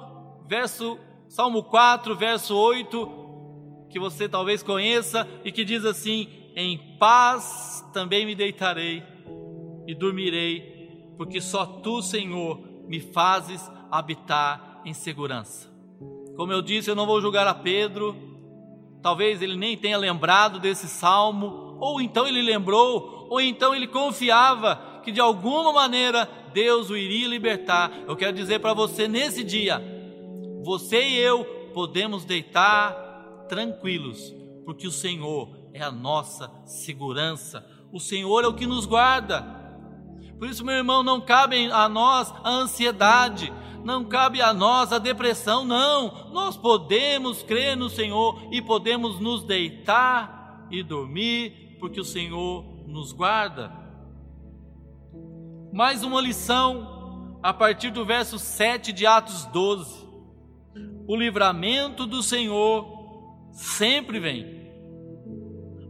verso 0.48 0.98
Salmo 1.28 1.64
4, 1.64 2.16
verso 2.16 2.56
8, 2.58 3.88
que 3.90 4.00
você 4.00 4.28
talvez 4.28 4.62
conheça 4.62 5.28
e 5.46 5.52
que 5.52 5.64
diz 5.64 5.86
assim: 5.86 6.28
Em 6.56 6.98
paz 6.98 7.88
também 7.94 8.26
me 8.26 8.36
deitarei 8.36 9.02
e 9.88 9.96
dormirei, 9.96 11.14
porque 11.18 11.40
só 11.40 11.66
tu, 11.66 12.02
Senhor, 12.02 12.60
me 12.88 13.00
fazes 13.00 13.62
habitar 13.90 14.82
em 14.84 14.94
segurança. 14.94 15.71
Como 16.42 16.52
eu 16.52 16.64
disse, 16.64 16.90
eu 16.90 16.96
não 16.96 17.06
vou 17.06 17.22
julgar 17.22 17.46
a 17.46 17.54
Pedro. 17.54 18.16
Talvez 19.00 19.44
ele 19.44 19.56
nem 19.56 19.78
tenha 19.78 19.96
lembrado 19.96 20.60
desse 20.60 20.88
salmo, 20.88 21.78
ou 21.80 22.02
então 22.02 22.28
ele 22.28 22.42
lembrou, 22.42 23.28
ou 23.30 23.40
então 23.40 23.76
ele 23.76 23.86
confiava 23.86 25.02
que 25.04 25.12
de 25.12 25.22
alguma 25.22 25.72
maneira 25.72 26.28
Deus 26.52 26.90
o 26.90 26.98
iria 26.98 27.28
libertar. 27.28 27.92
Eu 28.08 28.16
quero 28.16 28.34
dizer 28.34 28.58
para 28.58 28.74
você 28.74 29.08
nesse 29.08 29.44
dia, 29.44 29.80
você 30.64 31.10
e 31.10 31.20
eu 31.20 31.46
podemos 31.76 32.26
deitar 32.26 32.92
tranquilos, 33.48 34.34
porque 34.66 34.88
o 34.88 34.92
Senhor 34.92 35.48
é 35.72 35.84
a 35.84 35.92
nossa 35.92 36.52
segurança. 36.66 37.64
O 37.94 38.00
Senhor 38.00 38.44
é 38.44 38.48
o 38.48 38.56
que 38.56 38.66
nos 38.66 38.88
guarda. 38.88 39.46
Por 40.40 40.50
isso, 40.50 40.66
meu 40.66 40.74
irmão, 40.74 41.04
não 41.04 41.22
cabe 41.22 41.72
a 41.72 41.88
nós 41.88 42.34
a 42.44 42.50
ansiedade, 42.50 43.54
não 43.84 44.06
cabe 44.06 44.42
a 44.42 44.54
nós 44.54 44.92
a 44.92 45.00
depressão, 45.00 45.66
não. 45.66 46.30
Nós 46.32 46.56
podemos 46.56 47.44
crer 47.44 47.76
no 47.76 47.90
Senhor 47.90 48.48
e 48.52 48.62
podemos 48.62 49.20
nos 49.20 49.44
deitar 49.44 50.68
e 50.70 50.84
dormir, 50.84 51.78
porque 51.80 52.00
o 52.00 52.06
Senhor 52.06 52.64
nos 52.88 53.12
guarda. 53.12 53.72
Mais 55.74 56.04
uma 56.04 56.22
lição 56.22 57.40
a 57.42 57.54
partir 57.54 57.92
do 57.92 58.06
verso 58.06 58.38
7 58.38 58.92
de 58.92 59.06
Atos 59.06 59.46
12. 59.46 60.10
O 61.08 61.16
livramento 61.16 62.06
do 62.06 62.22
Senhor 62.22 63.50
sempre 63.52 64.20
vem, 64.20 64.72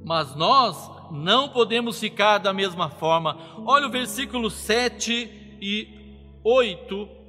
mas 0.03 0.35
nós 0.35 0.89
não 1.11 1.49
podemos 1.49 1.99
ficar 1.99 2.37
da 2.37 2.53
mesma 2.53 2.89
forma. 2.89 3.37
Olha 3.65 3.87
o 3.87 3.91
versículo 3.91 4.49
7 4.49 5.57
e 5.61 5.87
8 6.43 7.20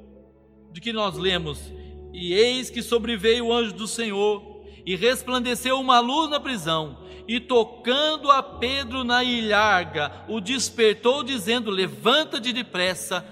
de 0.73 0.81
que 0.81 0.93
nós 0.93 1.17
lemos: 1.17 1.73
E 2.13 2.33
eis 2.33 2.71
que 2.71 2.83
sobreveio 2.83 3.47
o 3.47 3.53
anjo 3.53 3.73
do 3.75 3.87
Senhor, 3.87 4.43
e 4.85 4.97
resplandeceu 4.97 5.79
uma 5.79 6.01
luz 6.01 6.31
na 6.31 6.41
prisão, 6.41 6.99
e 7.29 7.39
tocando 7.39 8.31
a 8.31 8.43
Pedro 8.43 9.05
na 9.05 9.23
ilharga, 9.23 10.25
o 10.29 10.41
despertou, 10.41 11.23
dizendo: 11.23 11.71
Levanta-te 11.71 12.53
depressa. 12.53 13.27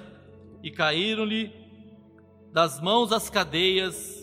E 0.62 0.70
caíram-lhe 0.70 1.50
das 2.52 2.80
mãos 2.80 3.12
as 3.12 3.30
cadeias, 3.30 4.20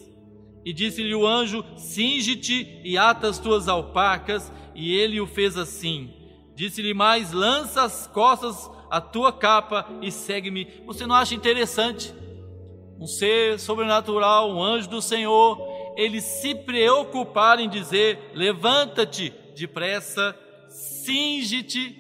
e 0.64 0.72
disse-lhe 0.72 1.16
o 1.16 1.26
anjo: 1.26 1.64
Singe-te 1.78 2.82
e 2.84 2.98
ata 2.98 3.28
as 3.28 3.40
tuas 3.40 3.68
alpacas. 3.68 4.52
E 4.76 4.94
ele 4.94 5.20
o 5.20 5.26
fez 5.26 5.58
assim. 5.58 6.14
Disse-lhe 6.56 6.94
mais: 6.94 7.32
Lança 7.32 7.84
as 7.84 8.06
costas 8.08 8.70
a 8.90 9.02
tua 9.02 9.32
capa 9.32 9.88
e 10.02 10.12
segue-me. 10.12 10.68
Você 10.86 11.06
não 11.06 11.16
acha 11.16 11.34
interessante? 11.34 12.14
Um 13.00 13.08
ser 13.08 13.60
sobrenatural, 13.60 14.52
um 14.52 14.62
anjo 14.62 14.90
do 14.90 15.02
Senhor, 15.02 15.58
ele 15.96 16.22
se 16.22 16.56
preocupar 16.56 17.60
em 17.60 17.70
dizer: 17.70 18.32
levanta-te 18.34 19.34
depressa, 19.56 20.36
cinge-te, 20.70 22.00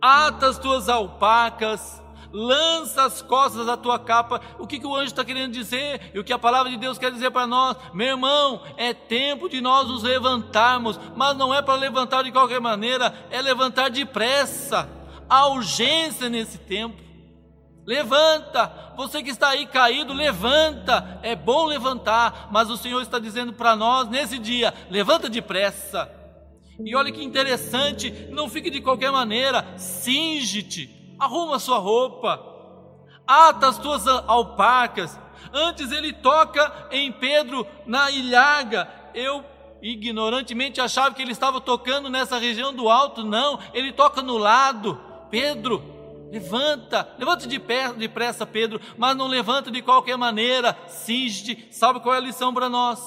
ata 0.00 0.48
as 0.48 0.58
tuas 0.58 0.88
alpacas, 0.88 2.02
lança 2.32 3.04
as 3.04 3.22
costas 3.22 3.66
da 3.66 3.76
tua 3.76 3.98
capa. 3.98 4.40
O 4.58 4.66
que, 4.66 4.78
que 4.78 4.86
o 4.86 4.94
anjo 4.94 5.06
está 5.06 5.24
querendo 5.24 5.52
dizer? 5.52 6.10
E 6.12 6.18
o 6.18 6.24
que 6.24 6.32
a 6.32 6.38
palavra 6.38 6.70
de 6.70 6.76
Deus 6.76 6.98
quer 6.98 7.10
dizer 7.10 7.30
para 7.30 7.46
nós? 7.46 7.76
Meu 7.94 8.08
irmão, 8.08 8.62
é 8.76 8.92
tempo 8.92 9.48
de 9.48 9.60
nós 9.60 9.88
nos 9.88 10.02
levantarmos, 10.02 10.98
mas 11.16 11.36
não 11.36 11.54
é 11.54 11.62
para 11.62 11.74
levantar 11.74 12.22
de 12.22 12.32
qualquer 12.32 12.60
maneira, 12.60 13.14
é 13.30 13.40
levantar 13.40 13.88
depressa. 13.88 14.88
Há 15.28 15.46
urgência 15.48 16.28
nesse 16.28 16.58
tempo. 16.58 17.02
Levanta, 17.86 18.94
você 18.96 19.22
que 19.22 19.30
está 19.30 19.48
aí 19.48 19.66
caído, 19.66 20.12
levanta. 20.12 21.18
É 21.22 21.36
bom 21.36 21.66
levantar, 21.66 22.48
mas 22.50 22.70
o 22.70 22.76
Senhor 22.76 23.02
está 23.02 23.18
dizendo 23.18 23.52
para 23.52 23.76
nós 23.76 24.08
nesse 24.08 24.38
dia: 24.38 24.72
levanta 24.90 25.28
depressa. 25.28 26.10
E 26.80 26.94
olha 26.96 27.12
que 27.12 27.22
interessante, 27.22 28.10
não 28.30 28.48
fique 28.48 28.68
de 28.68 28.80
qualquer 28.80 29.12
maneira, 29.12 29.64
cinge-te, 29.76 31.14
arruma 31.20 31.60
sua 31.60 31.78
roupa, 31.78 32.42
ata 33.26 33.68
as 33.68 33.78
tuas 33.78 34.06
alpacas. 34.08 35.18
Antes 35.52 35.92
ele 35.92 36.12
toca 36.12 36.88
em 36.90 37.12
Pedro 37.12 37.66
na 37.86 38.10
ilhaga. 38.10 38.88
Eu 39.14 39.44
ignorantemente 39.80 40.80
achava 40.80 41.14
que 41.14 41.22
ele 41.22 41.30
estava 41.30 41.60
tocando 41.60 42.10
nessa 42.10 42.38
região 42.38 42.74
do 42.74 42.88
alto. 42.88 43.22
Não, 43.22 43.60
ele 43.72 43.92
toca 43.92 44.20
no 44.20 44.36
lado. 44.36 44.98
Pedro, 45.30 45.93
levanta, 46.34 47.08
levanta 47.16 47.46
de 47.46 47.60
pé, 47.60 47.92
depressa, 47.92 48.44
Pedro, 48.44 48.80
mas 48.98 49.16
não 49.16 49.26
levanta 49.28 49.70
de 49.70 49.80
qualquer 49.80 50.16
maneira. 50.16 50.76
Cinge, 50.88 51.68
sabe 51.70 52.00
qual 52.00 52.14
é 52.14 52.18
a 52.18 52.20
lição 52.20 52.52
para 52.52 52.68
nós? 52.68 53.00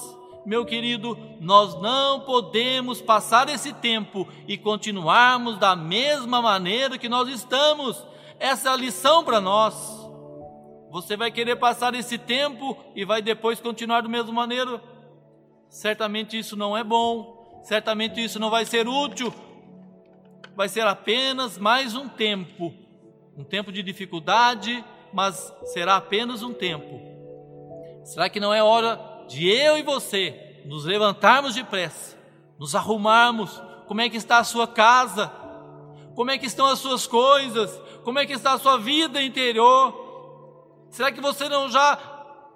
Meu 0.46 0.64
querido, 0.64 1.18
nós 1.40 1.78
não 1.80 2.20
podemos 2.20 3.02
passar 3.02 3.50
esse 3.50 3.72
tempo 3.74 4.26
e 4.46 4.56
continuarmos 4.56 5.58
da 5.58 5.76
mesma 5.76 6.40
maneira 6.40 6.96
que 6.96 7.08
nós 7.08 7.28
estamos. 7.28 8.02
Essa 8.38 8.70
é 8.70 8.72
a 8.72 8.76
lição 8.76 9.22
para 9.22 9.40
nós. 9.40 9.74
Você 10.90 11.16
vai 11.16 11.30
querer 11.30 11.56
passar 11.56 11.94
esse 11.94 12.16
tempo 12.16 12.78
e 12.96 13.04
vai 13.04 13.20
depois 13.20 13.60
continuar 13.60 14.00
do 14.00 14.08
mesmo 14.08 14.32
maneira? 14.32 14.82
Certamente 15.68 16.38
isso 16.38 16.56
não 16.56 16.74
é 16.74 16.82
bom, 16.82 17.60
certamente 17.62 18.24
isso 18.24 18.40
não 18.40 18.48
vai 18.48 18.64
ser 18.64 18.88
útil, 18.88 19.30
vai 20.56 20.66
ser 20.66 20.86
apenas 20.86 21.58
mais 21.58 21.94
um 21.94 22.08
tempo, 22.08 22.72
um 23.38 23.44
tempo 23.44 23.70
de 23.70 23.84
dificuldade, 23.84 24.84
mas 25.12 25.54
será 25.66 25.94
apenas 25.96 26.42
um 26.42 26.52
tempo. 26.52 27.00
Será 28.04 28.28
que 28.28 28.40
não 28.40 28.52
é 28.52 28.60
hora 28.60 29.00
de 29.28 29.48
eu 29.48 29.78
e 29.78 29.82
você 29.82 30.60
nos 30.66 30.84
levantarmos 30.84 31.54
depressa, 31.54 32.18
nos 32.58 32.74
arrumarmos? 32.74 33.62
Como 33.86 34.00
é 34.00 34.08
que 34.08 34.16
está 34.16 34.38
a 34.38 34.44
sua 34.44 34.66
casa? 34.66 35.32
Como 36.16 36.32
é 36.32 36.36
que 36.36 36.46
estão 36.46 36.66
as 36.66 36.80
suas 36.80 37.06
coisas? 37.06 37.80
Como 38.02 38.18
é 38.18 38.26
que 38.26 38.32
está 38.32 38.54
a 38.54 38.58
sua 38.58 38.76
vida 38.76 39.22
interior? 39.22 40.86
Será 40.90 41.12
que 41.12 41.20
você 41.20 41.48
não 41.48 41.70
já 41.70 41.96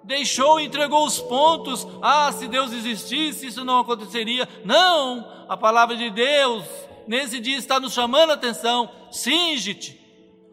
deixou, 0.03 0.59
entregou 0.59 1.05
os 1.05 1.17
pontos? 1.21 1.87
Ah, 2.01 2.29
se 2.33 2.45
Deus 2.49 2.73
existisse, 2.73 3.47
isso 3.47 3.63
não 3.63 3.79
aconteceria. 3.79 4.49
Não, 4.65 5.45
a 5.47 5.55
palavra 5.55 5.95
de 5.95 6.09
Deus 6.09 6.65
nesse 7.07 7.39
dia 7.39 7.57
está 7.57 7.79
nos 7.79 7.93
chamando 7.93 8.31
a 8.31 8.33
atenção. 8.33 8.89
Singe-te, 9.09 10.02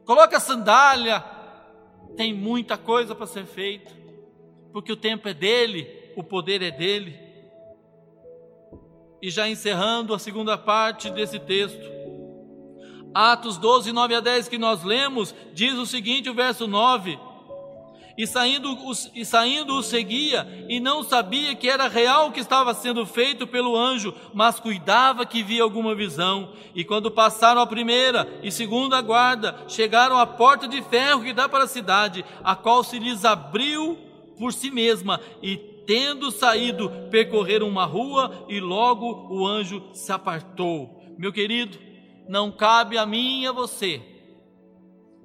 coloca 0.04 0.36
a 0.36 0.40
sandália. 0.40 1.24
Tem 2.16 2.34
muita 2.34 2.76
coisa 2.76 3.14
para 3.14 3.26
ser 3.26 3.46
feita, 3.46 3.90
porque 4.72 4.92
o 4.92 4.96
tempo 4.96 5.28
é 5.28 5.34
dele, 5.34 6.12
o 6.16 6.24
poder 6.24 6.62
é 6.62 6.70
dele. 6.70 7.18
E 9.22 9.30
já 9.30 9.48
encerrando 9.48 10.14
a 10.14 10.18
segunda 10.18 10.56
parte 10.58 11.10
desse 11.10 11.38
texto, 11.38 12.00
Atos 13.12 13.58
12, 13.58 13.92
9 13.92 14.14
a 14.14 14.20
10 14.20 14.48
que 14.48 14.58
nós 14.58 14.82
lemos, 14.82 15.34
diz 15.52 15.74
o 15.74 15.86
seguinte, 15.86 16.30
o 16.30 16.34
verso 16.34 16.66
9: 16.66 17.18
e 18.20 18.26
saindo, 18.26 18.76
e 19.14 19.24
saindo 19.24 19.74
o 19.76 19.82
seguia, 19.82 20.46
e 20.68 20.78
não 20.78 21.02
sabia 21.02 21.54
que 21.54 21.70
era 21.70 21.88
real 21.88 22.28
o 22.28 22.32
que 22.32 22.40
estava 22.40 22.74
sendo 22.74 23.06
feito 23.06 23.46
pelo 23.46 23.74
anjo, 23.74 24.14
mas 24.34 24.60
cuidava 24.60 25.24
que 25.24 25.42
via 25.42 25.62
alguma 25.62 25.94
visão. 25.94 26.52
E 26.74 26.84
quando 26.84 27.10
passaram 27.10 27.62
a 27.62 27.66
primeira 27.66 28.28
e 28.42 28.52
segunda 28.52 29.00
guarda, 29.00 29.64
chegaram 29.66 30.18
à 30.18 30.26
porta 30.26 30.68
de 30.68 30.82
ferro 30.82 31.22
que 31.22 31.32
dá 31.32 31.48
para 31.48 31.64
a 31.64 31.66
cidade, 31.66 32.22
a 32.44 32.54
qual 32.54 32.84
se 32.84 32.98
lhes 32.98 33.24
abriu 33.24 33.96
por 34.38 34.52
si 34.52 34.70
mesma, 34.70 35.18
e 35.42 35.56
tendo 35.56 36.30
saído, 36.30 36.92
percorreram 37.10 37.66
uma 37.66 37.86
rua, 37.86 38.44
e 38.50 38.60
logo 38.60 39.28
o 39.30 39.46
anjo 39.46 39.82
se 39.94 40.12
apartou. 40.12 41.02
Meu 41.16 41.32
querido, 41.32 41.78
não 42.28 42.52
cabe 42.52 42.98
a 42.98 43.06
mim 43.06 43.40
e 43.40 43.46
a 43.46 43.52
você 43.52 44.02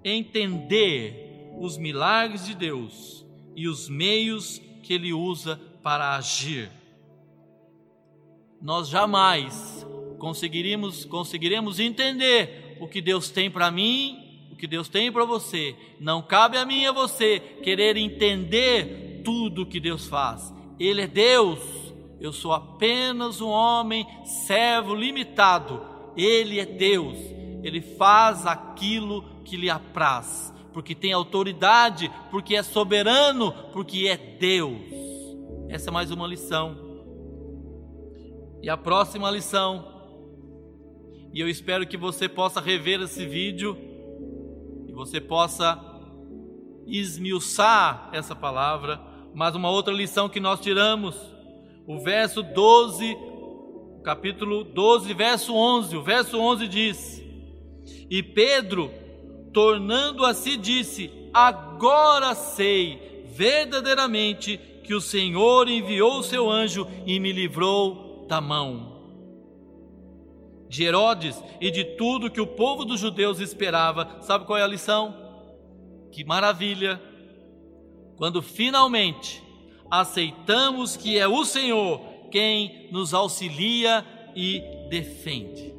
entender 0.01 1.24
os 1.59 1.77
milagres 1.77 2.45
de 2.45 2.55
Deus 2.55 3.25
e 3.55 3.67
os 3.67 3.87
meios 3.87 4.61
que 4.83 4.93
Ele 4.93 5.13
usa 5.13 5.59
para 5.81 6.15
agir. 6.15 6.69
Nós 8.61 8.89
jamais 8.89 9.85
conseguiremos, 10.17 11.05
conseguiremos 11.05 11.79
entender 11.79 12.77
o 12.79 12.87
que 12.87 13.01
Deus 13.01 13.29
tem 13.29 13.49
para 13.49 13.71
mim, 13.71 14.47
o 14.51 14.55
que 14.55 14.67
Deus 14.67 14.89
tem 14.89 15.11
para 15.11 15.25
você. 15.25 15.75
Não 15.99 16.21
cabe 16.21 16.57
a 16.57 16.65
mim 16.65 16.81
e 16.81 16.87
a 16.87 16.91
você 16.91 17.39
querer 17.63 17.97
entender 17.97 19.21
tudo 19.23 19.63
o 19.63 19.65
que 19.65 19.79
Deus 19.79 20.07
faz. 20.07 20.53
Ele 20.79 21.01
é 21.01 21.07
Deus, 21.07 21.59
eu 22.19 22.33
sou 22.33 22.53
apenas 22.53 23.41
um 23.41 23.49
homem, 23.49 24.05
servo 24.23 24.95
limitado. 24.95 25.81
Ele 26.17 26.59
é 26.59 26.65
Deus, 26.65 27.17
ele 27.63 27.81
faz 27.81 28.45
aquilo 28.45 29.23
que 29.43 29.57
lhe 29.57 29.69
apraz 29.69 30.54
porque 30.75 30.93
tem 30.93 31.13
autoridade, 31.13 32.11
porque 32.29 32.53
é 32.53 32.61
soberano, 32.61 33.53
porque 33.71 34.09
é 34.09 34.17
Deus. 34.17 34.81
Essa 35.69 35.89
é 35.89 35.93
mais 35.93 36.11
uma 36.11 36.27
lição. 36.27 36.75
E 38.61 38.69
a 38.69 38.75
próxima 38.75 39.31
lição, 39.31 39.87
e 41.33 41.39
eu 41.39 41.47
espero 41.47 41.87
que 41.87 41.95
você 41.95 42.27
possa 42.27 42.59
rever 42.59 43.01
esse 43.01 43.25
vídeo, 43.25 43.77
e 44.85 44.91
você 44.91 45.21
possa 45.21 45.81
esmiuçar 46.85 48.09
essa 48.11 48.35
palavra, 48.35 48.99
mas 49.33 49.55
uma 49.55 49.69
outra 49.69 49.93
lição 49.93 50.27
que 50.27 50.41
nós 50.41 50.59
tiramos, 50.59 51.15
o 51.87 52.01
verso 52.01 52.43
12, 52.43 53.17
capítulo 54.03 54.65
12, 54.65 55.13
verso 55.13 55.55
11, 55.55 55.95
o 55.95 56.03
verso 56.03 56.37
11 56.37 56.67
diz: 56.67 57.23
E 58.09 58.21
Pedro 58.21 59.04
tornando 59.55 60.25
a 60.25 60.33
si, 60.33 60.57
disse: 60.57 61.09
Agora 61.33 62.35
sei 62.35 63.23
verdadeiramente 63.27 64.59
que 64.83 64.93
o 64.93 64.99
Senhor 64.99 65.69
enviou 65.69 66.19
o 66.19 66.23
seu 66.23 66.51
anjo 66.51 66.85
e 67.05 67.17
me 67.21 67.31
livrou 67.31 68.25
da 68.27 68.41
mão 68.41 68.93
de 70.67 70.83
Herodes 70.83 71.41
e 71.61 71.71
de 71.71 71.85
tudo 71.85 72.29
que 72.29 72.41
o 72.41 72.47
povo 72.47 72.83
dos 72.83 72.99
judeus 72.99 73.39
esperava. 73.39 74.17
Sabe 74.21 74.45
qual 74.45 74.59
é 74.59 74.61
a 74.61 74.67
lição? 74.67 75.15
Que 76.11 76.25
maravilha! 76.25 77.01
Quando 78.17 78.41
finalmente 78.41 79.41
aceitamos 79.89 80.97
que 80.97 81.17
é 81.17 81.27
o 81.27 81.45
Senhor 81.45 82.01
quem 82.29 82.89
nos 82.91 83.13
auxilia 83.13 84.05
e 84.35 84.61
defende. 84.89 85.73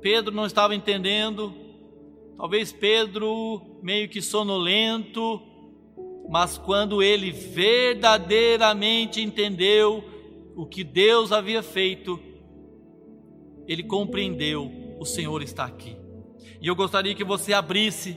Pedro 0.00 0.34
não 0.34 0.46
estava 0.46 0.74
entendendo 0.74 1.63
Talvez 2.36 2.72
Pedro 2.72 3.78
meio 3.82 4.08
que 4.08 4.20
sonolento, 4.20 5.40
mas 6.28 6.58
quando 6.58 7.02
ele 7.02 7.30
verdadeiramente 7.30 9.20
entendeu 9.20 10.04
o 10.56 10.66
que 10.66 10.82
Deus 10.82 11.30
havia 11.30 11.62
feito, 11.62 12.20
ele 13.68 13.84
compreendeu: 13.84 14.70
o 14.98 15.04
Senhor 15.04 15.42
está 15.42 15.64
aqui. 15.64 15.96
E 16.60 16.66
eu 16.66 16.74
gostaria 16.74 17.14
que 17.14 17.24
você 17.24 17.52
abrisse 17.52 18.16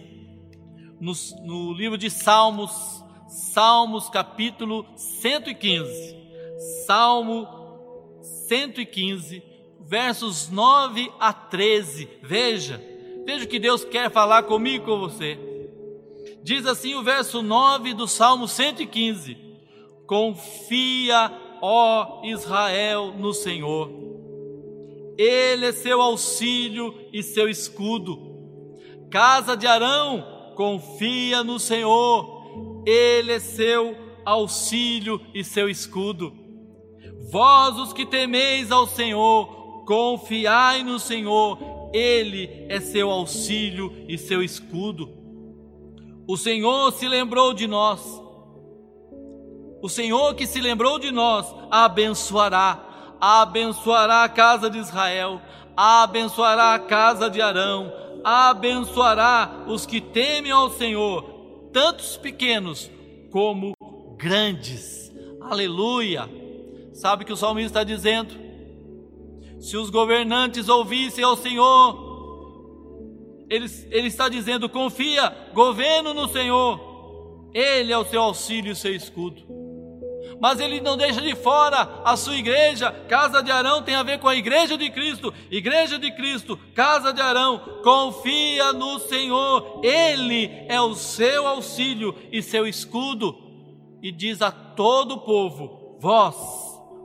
no, 1.00 1.14
no 1.44 1.74
livro 1.74 1.98
de 1.98 2.10
Salmos, 2.10 2.72
Salmos 3.28 4.10
capítulo 4.10 4.86
115. 4.96 6.18
Salmo 6.88 7.48
115, 8.48 9.44
versos 9.82 10.50
9 10.50 11.12
a 11.20 11.32
13. 11.32 12.10
Veja 12.24 12.97
Veja 13.28 13.44
o 13.44 13.48
que 13.50 13.60
Deus 13.60 13.84
quer 13.84 14.10
falar 14.10 14.44
comigo 14.44 14.86
e 14.86 14.88
com 14.88 15.00
você. 15.02 15.38
Diz 16.42 16.66
assim 16.66 16.96
o 16.96 17.04
verso 17.04 17.42
9 17.44 17.94
do 17.94 18.08
Salmo 18.08 18.48
115: 18.48 19.36
Confia, 20.08 21.30
ó 21.62 22.22
Israel, 22.24 23.14
no 23.18 23.34
Senhor. 23.34 23.92
Ele 25.18 25.66
é 25.66 25.72
seu 25.74 26.02
auxílio 26.02 26.96
e 27.12 27.22
seu 27.22 27.50
escudo. 27.50 28.18
Casa 29.12 29.58
de 29.58 29.68
Arão, 29.68 30.54
confia 30.56 31.44
no 31.44 31.60
Senhor. 31.60 32.82
Ele 32.86 33.34
é 33.34 33.40
seu 33.40 33.94
auxílio 34.24 35.20
e 35.34 35.44
seu 35.44 35.68
escudo. 35.68 36.34
Vós 37.30 37.78
os 37.78 37.92
que 37.92 38.06
temeis 38.06 38.72
ao 38.72 38.88
Senhor, 38.88 39.84
confiai 39.86 40.82
no 40.82 40.98
Senhor 40.98 41.77
ele 41.94 42.66
é 42.70 42.80
seu 42.80 43.10
auxílio 43.10 44.06
e 44.08 44.18
seu 44.18 44.44
escudo. 44.44 45.10
O 46.28 46.36
Senhor 46.36 46.92
se 46.92 47.08
lembrou 47.08 47.54
de 47.54 47.68
nós. 47.68 48.02
O 49.82 49.88
Senhor 49.88 50.36
que 50.36 50.48
se 50.48 50.60
lembrou 50.60 51.00
de 51.00 51.12
nós 51.12 51.46
abençoará, 51.72 53.16
abençoará 53.22 54.24
a 54.24 54.30
casa 54.30 54.70
de 54.70 54.80
Israel, 54.80 55.40
abençoará 55.76 56.74
a 56.74 56.80
casa 56.80 57.30
de 57.30 57.42
Arão, 57.42 57.94
abençoará 58.24 59.66
os 59.68 59.86
que 59.86 60.02
temem 60.02 60.52
ao 60.52 60.70
Senhor, 60.72 61.70
tantos 61.72 62.18
pequenos 62.18 62.90
como 63.32 63.74
grandes. 64.18 65.12
Aleluia! 65.40 66.28
Sabe 66.94 67.24
o 67.24 67.26
que 67.28 67.34
o 67.34 67.38
salmista 67.38 67.68
está 67.68 67.84
dizendo? 67.84 68.47
Se 69.60 69.76
os 69.76 69.90
governantes 69.90 70.70
ouvissem 70.70 71.24
ao 71.24 71.36
Senhor, 71.36 72.08
ele, 73.50 73.66
ele 73.90 74.08
está 74.08 74.30
dizendo: 74.30 74.70
confia, 74.70 75.34
governo 75.54 76.14
no 76.14 76.28
Senhor, 76.28 77.50
Ele 77.54 77.92
é 77.92 77.98
o 77.98 78.06
seu 78.06 78.22
auxílio 78.22 78.72
e 78.72 78.76
seu 78.76 78.94
escudo. 78.94 79.58
Mas 80.40 80.60
ele 80.60 80.80
não 80.80 80.96
deixa 80.96 81.20
de 81.20 81.34
fora 81.36 82.02
a 82.06 82.16
sua 82.16 82.36
igreja. 82.36 82.92
Casa 83.10 83.42
de 83.42 83.50
Arão 83.50 83.82
tem 83.82 83.96
a 83.96 84.04
ver 84.04 84.20
com 84.20 84.28
a 84.28 84.36
igreja 84.36 84.78
de 84.78 84.90
Cristo. 84.92 85.34
Igreja 85.50 85.98
de 85.98 86.12
Cristo, 86.12 86.60
casa 86.76 87.12
de 87.12 87.20
Arão, 87.20 87.60
confia 87.84 88.72
no 88.74 89.00
Senhor. 89.00 89.82
Ele 89.84 90.52
é 90.68 90.80
o 90.80 90.94
seu 90.94 91.48
auxílio 91.48 92.16
e 92.32 92.44
seu 92.44 92.68
escudo. 92.68 93.36
E 94.04 94.12
diz 94.12 94.42
a 94.44 94.52
todo 94.52 95.16
o 95.16 95.22
povo: 95.22 95.98
Vós, 96.00 96.36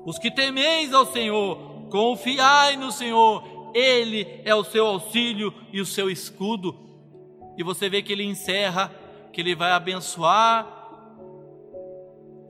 os 0.04 0.18
que 0.18 0.30
temeis 0.30 0.92
ao 0.92 1.06
Senhor, 1.06 1.71
confiai 1.92 2.76
no 2.76 2.90
Senhor 2.90 3.52
ele 3.74 4.40
é 4.44 4.54
o 4.54 4.64
seu 4.64 4.86
auxílio 4.86 5.52
e 5.72 5.80
o 5.80 5.86
seu 5.86 6.10
escudo. 6.10 6.74
E 7.56 7.62
você 7.62 7.88
vê 7.88 8.02
que 8.02 8.12
ele 8.12 8.24
encerra 8.24 8.92
que 9.32 9.40
ele 9.40 9.54
vai 9.54 9.72
abençoar 9.72 10.80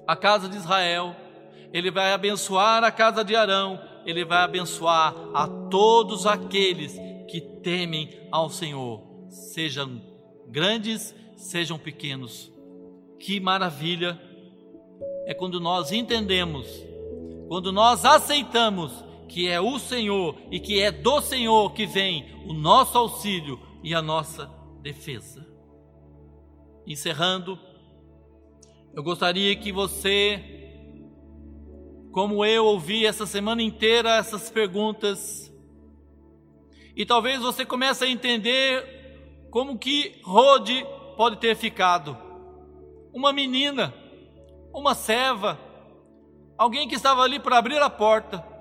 a 0.07 0.17
casa 0.17 0.49
de 0.49 0.57
Israel, 0.57 1.15
ele 1.73 1.91
vai 1.91 2.13
abençoar 2.13 2.83
a 2.83 2.91
casa 2.91 3.25
de 3.25 3.37
Arão, 3.37 3.81
ele 4.05 4.25
vai 4.25 4.43
abençoar 4.43 5.15
a 5.33 5.47
todos 5.47 6.27
aqueles 6.27 6.99
que 7.29 7.41
temem 7.41 8.11
ao 8.31 8.51
Senhor, 8.51 9.01
sejam 9.29 10.03
grandes, 10.49 11.15
sejam 11.37 11.79
pequenos. 11.79 12.51
Que 13.19 13.39
maravilha 13.39 14.21
é 15.25 15.33
quando 15.33 15.61
nós 15.61 15.93
entendemos, 15.93 16.67
quando 17.49 17.73
nós 17.73 18.05
aceitamos 18.05 19.12
que 19.33 19.49
é 19.49 19.59
o 19.59 19.79
Senhor 19.79 20.37
e 20.51 20.61
que 20.61 20.79
é 20.83 20.93
do 20.93 21.23
Senhor 21.23 21.73
que 21.73 21.87
vem 21.87 22.27
o 22.47 22.53
nosso 22.53 22.99
auxílio 22.99 23.59
e 23.83 23.95
a 23.95 24.03
nossa 24.03 24.45
defesa. 24.83 25.47
Encerrando, 26.87 27.59
eu 28.95 29.03
gostaria 29.03 29.57
que 29.57 29.73
você, 29.73 30.39
como 32.13 32.45
eu 32.45 32.67
ouvi 32.67 33.07
essa 33.07 33.25
semana 33.25 33.63
inteira 33.63 34.17
essas 34.17 34.51
perguntas, 34.51 35.51
e 36.95 37.07
talvez 37.07 37.41
você 37.41 37.65
comece 37.65 38.05
a 38.05 38.11
entender 38.11 39.49
como 39.51 39.79
que 39.79 40.21
Rode 40.23 40.85
pode 41.17 41.39
ter 41.39 41.57
ficado. 41.57 42.19
Uma 43.15 43.33
menina, 43.33 43.95
uma 44.75 44.95
serva, 44.95 45.59
alguém 46.59 46.87
que 46.87 46.97
estava 46.97 47.23
ali 47.23 47.41
para 47.41 47.57
abrir 47.57 47.81
a 47.81 47.89
porta, 47.89 48.52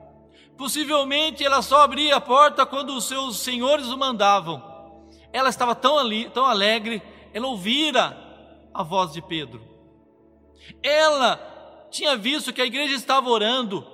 Possivelmente 0.58 1.44
ela 1.44 1.62
só 1.62 1.82
abria 1.82 2.16
a 2.16 2.22
porta 2.22 2.66
quando 2.66 2.96
os 2.96 3.06
seus 3.06 3.38
senhores 3.38 3.88
o 3.88 3.98
mandavam. 3.98 4.72
Ela 5.34 5.50
estava 5.50 5.74
tão, 5.74 5.98
ali, 5.98 6.30
tão 6.30 6.46
alegre, 6.46 7.02
ela 7.34 7.48
ouvira 7.48 8.18
a 8.74 8.84
voz 8.84 9.12
de 9.14 9.22
Pedro. 9.22 9.62
Ela 10.84 11.88
tinha 11.90 12.16
visto 12.16 12.54
que 12.54 12.62
a 12.62 12.66
igreja 12.66 12.94
estava 12.94 13.30
orando. 13.30 13.86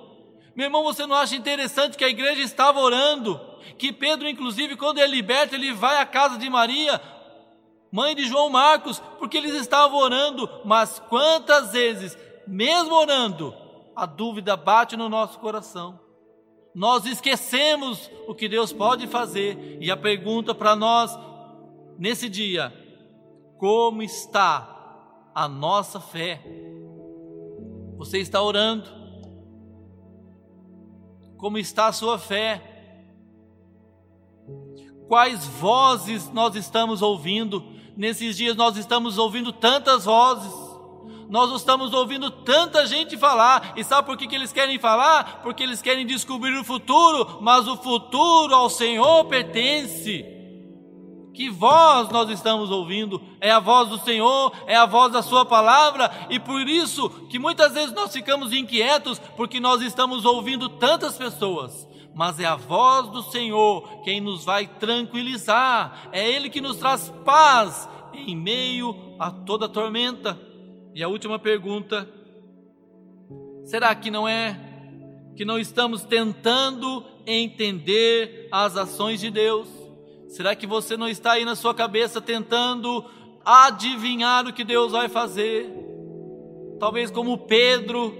Meu 0.55 0.65
irmão, 0.65 0.83
você 0.83 1.05
não 1.05 1.15
acha 1.15 1.35
interessante 1.35 1.97
que 1.97 2.03
a 2.03 2.09
igreja 2.09 2.41
estava 2.41 2.79
orando? 2.79 3.39
Que 3.77 3.93
Pedro, 3.93 4.27
inclusive, 4.27 4.75
quando 4.75 4.99
é 4.99 5.07
liberto, 5.07 5.55
ele 5.55 5.71
vai 5.71 5.97
à 5.97 6.05
casa 6.05 6.37
de 6.37 6.49
Maria, 6.49 6.99
mãe 7.91 8.15
de 8.15 8.25
João 8.25 8.49
Marcos, 8.49 8.99
porque 9.19 9.37
eles 9.37 9.53
estavam 9.53 9.97
orando. 9.99 10.49
Mas 10.65 10.99
quantas 11.07 11.71
vezes, 11.71 12.17
mesmo 12.47 12.95
orando, 12.95 13.55
a 13.95 14.05
dúvida 14.05 14.57
bate 14.57 14.97
no 14.97 15.07
nosso 15.07 15.37
coração 15.39 16.06
nós 16.73 17.05
esquecemos 17.05 18.09
o 18.27 18.35
que 18.35 18.47
Deus 18.47 18.71
pode 18.71 19.07
fazer. 19.07 19.77
E 19.81 19.89
a 19.89 19.97
pergunta 19.97 20.53
para 20.53 20.75
nós 20.75 21.17
nesse 21.97 22.29
dia: 22.29 22.73
como 23.57 24.03
está 24.03 24.75
a 25.33 25.47
nossa 25.47 25.99
fé? 25.99 26.41
Você 27.97 28.19
está 28.19 28.41
orando? 28.41 28.89
Como 31.37 31.57
está 31.57 31.87
a 31.87 31.93
sua 31.93 32.19
fé? 32.19 32.61
Quais 35.07 35.45
vozes 35.45 36.31
nós 36.31 36.55
estamos 36.55 37.01
ouvindo? 37.01 37.63
Nesses 37.95 38.37
dias 38.37 38.55
nós 38.55 38.77
estamos 38.77 39.17
ouvindo 39.17 39.51
tantas 39.51 40.05
vozes 40.05 40.66
nós 41.29 41.51
estamos 41.51 41.93
ouvindo 41.93 42.31
tanta 42.31 42.85
gente 42.85 43.17
falar, 43.17 43.73
e 43.75 43.83
sabe 43.83 44.05
por 44.05 44.17
que, 44.17 44.27
que 44.27 44.35
eles 44.35 44.53
querem 44.53 44.79
falar? 44.79 45.41
Porque 45.41 45.63
eles 45.63 45.81
querem 45.81 46.05
descobrir 46.05 46.57
o 46.57 46.63
futuro, 46.63 47.39
mas 47.41 47.67
o 47.67 47.75
futuro 47.77 48.55
ao 48.55 48.69
Senhor 48.69 49.25
pertence. 49.25 50.25
Que 51.33 51.49
voz 51.49 52.09
nós 52.09 52.29
estamos 52.29 52.71
ouvindo? 52.71 53.21
É 53.39 53.51
a 53.51 53.59
voz 53.59 53.89
do 53.89 53.99
Senhor, 53.99 54.51
é 54.65 54.75
a 54.75 54.85
voz 54.85 55.11
da 55.11 55.21
Sua 55.21 55.45
palavra, 55.45 56.09
e 56.29 56.39
por 56.39 56.61
isso 56.67 57.09
que 57.29 57.37
muitas 57.37 57.73
vezes 57.73 57.93
nós 57.93 58.11
ficamos 58.11 58.53
inquietos, 58.53 59.19
porque 59.35 59.59
nós 59.59 59.81
estamos 59.81 60.25
ouvindo 60.25 60.69
tantas 60.69 61.17
pessoas 61.17 61.87
mas 62.17 62.39
é 62.39 62.45
a 62.45 62.55
voz 62.55 63.09
do 63.09 63.21
Senhor 63.21 64.01
quem 64.03 64.19
nos 64.19 64.43
vai 64.43 64.65
tranquilizar, 64.65 66.09
é 66.11 66.27
Ele 66.27 66.49
que 66.49 66.59
nos 66.59 66.77
traz 66.77 67.13
paz 67.23 67.87
em 68.11 68.35
meio 68.35 69.15
a 69.19 69.29
toda 69.29 69.69
tormenta. 69.69 70.46
E 70.97 71.03
a 71.03 71.07
última 71.07 71.37
pergunta: 71.37 72.09
será 73.65 73.93
que 73.93 74.09
não 74.09 74.27
é 74.27 74.59
que 75.35 75.45
não 75.45 75.59
estamos 75.59 76.03
tentando 76.03 77.05
entender 77.27 78.49
as 78.51 78.75
ações 78.75 79.19
de 79.19 79.29
Deus? 79.29 79.69
Será 80.27 80.55
que 80.55 80.65
você 80.65 80.97
não 80.97 81.07
está 81.07 81.33
aí 81.33 81.45
na 81.45 81.55
sua 81.55 81.75
cabeça 81.75 82.19
tentando 82.19 83.05
adivinhar 83.45 84.47
o 84.47 84.53
que 84.53 84.63
Deus 84.63 84.91
vai 84.91 85.07
fazer? 85.07 85.69
Talvez 86.79 87.11
como 87.11 87.45
Pedro, 87.45 88.17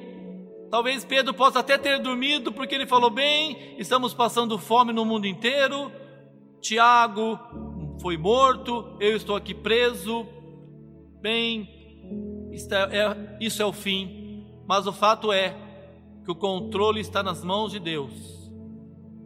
talvez 0.69 1.03
Pedro 1.03 1.33
possa 1.33 1.61
até 1.61 1.79
ter 1.79 1.99
dormido 1.99 2.53
porque 2.53 2.75
ele 2.75 2.85
falou 2.85 3.09
bem, 3.09 3.73
estamos 3.79 4.13
passando 4.13 4.59
fome 4.59 4.93
no 4.93 5.03
mundo 5.03 5.25
inteiro. 5.25 5.91
Tiago 6.61 7.39
foi 7.99 8.17
morto, 8.17 8.95
eu 8.99 9.17
estou 9.17 9.35
aqui 9.35 9.55
preso. 9.55 10.27
Bem, 11.19 11.76
é, 12.71 12.97
é, 12.97 13.37
isso 13.39 13.61
é 13.61 13.65
o 13.65 13.73
fim, 13.73 14.45
mas 14.67 14.87
o 14.87 14.93
fato 14.93 15.31
é 15.31 15.55
que 16.23 16.31
o 16.31 16.35
controle 16.35 16.99
está 16.99 17.23
nas 17.23 17.43
mãos 17.43 17.71
de 17.71 17.79
Deus. 17.79 18.11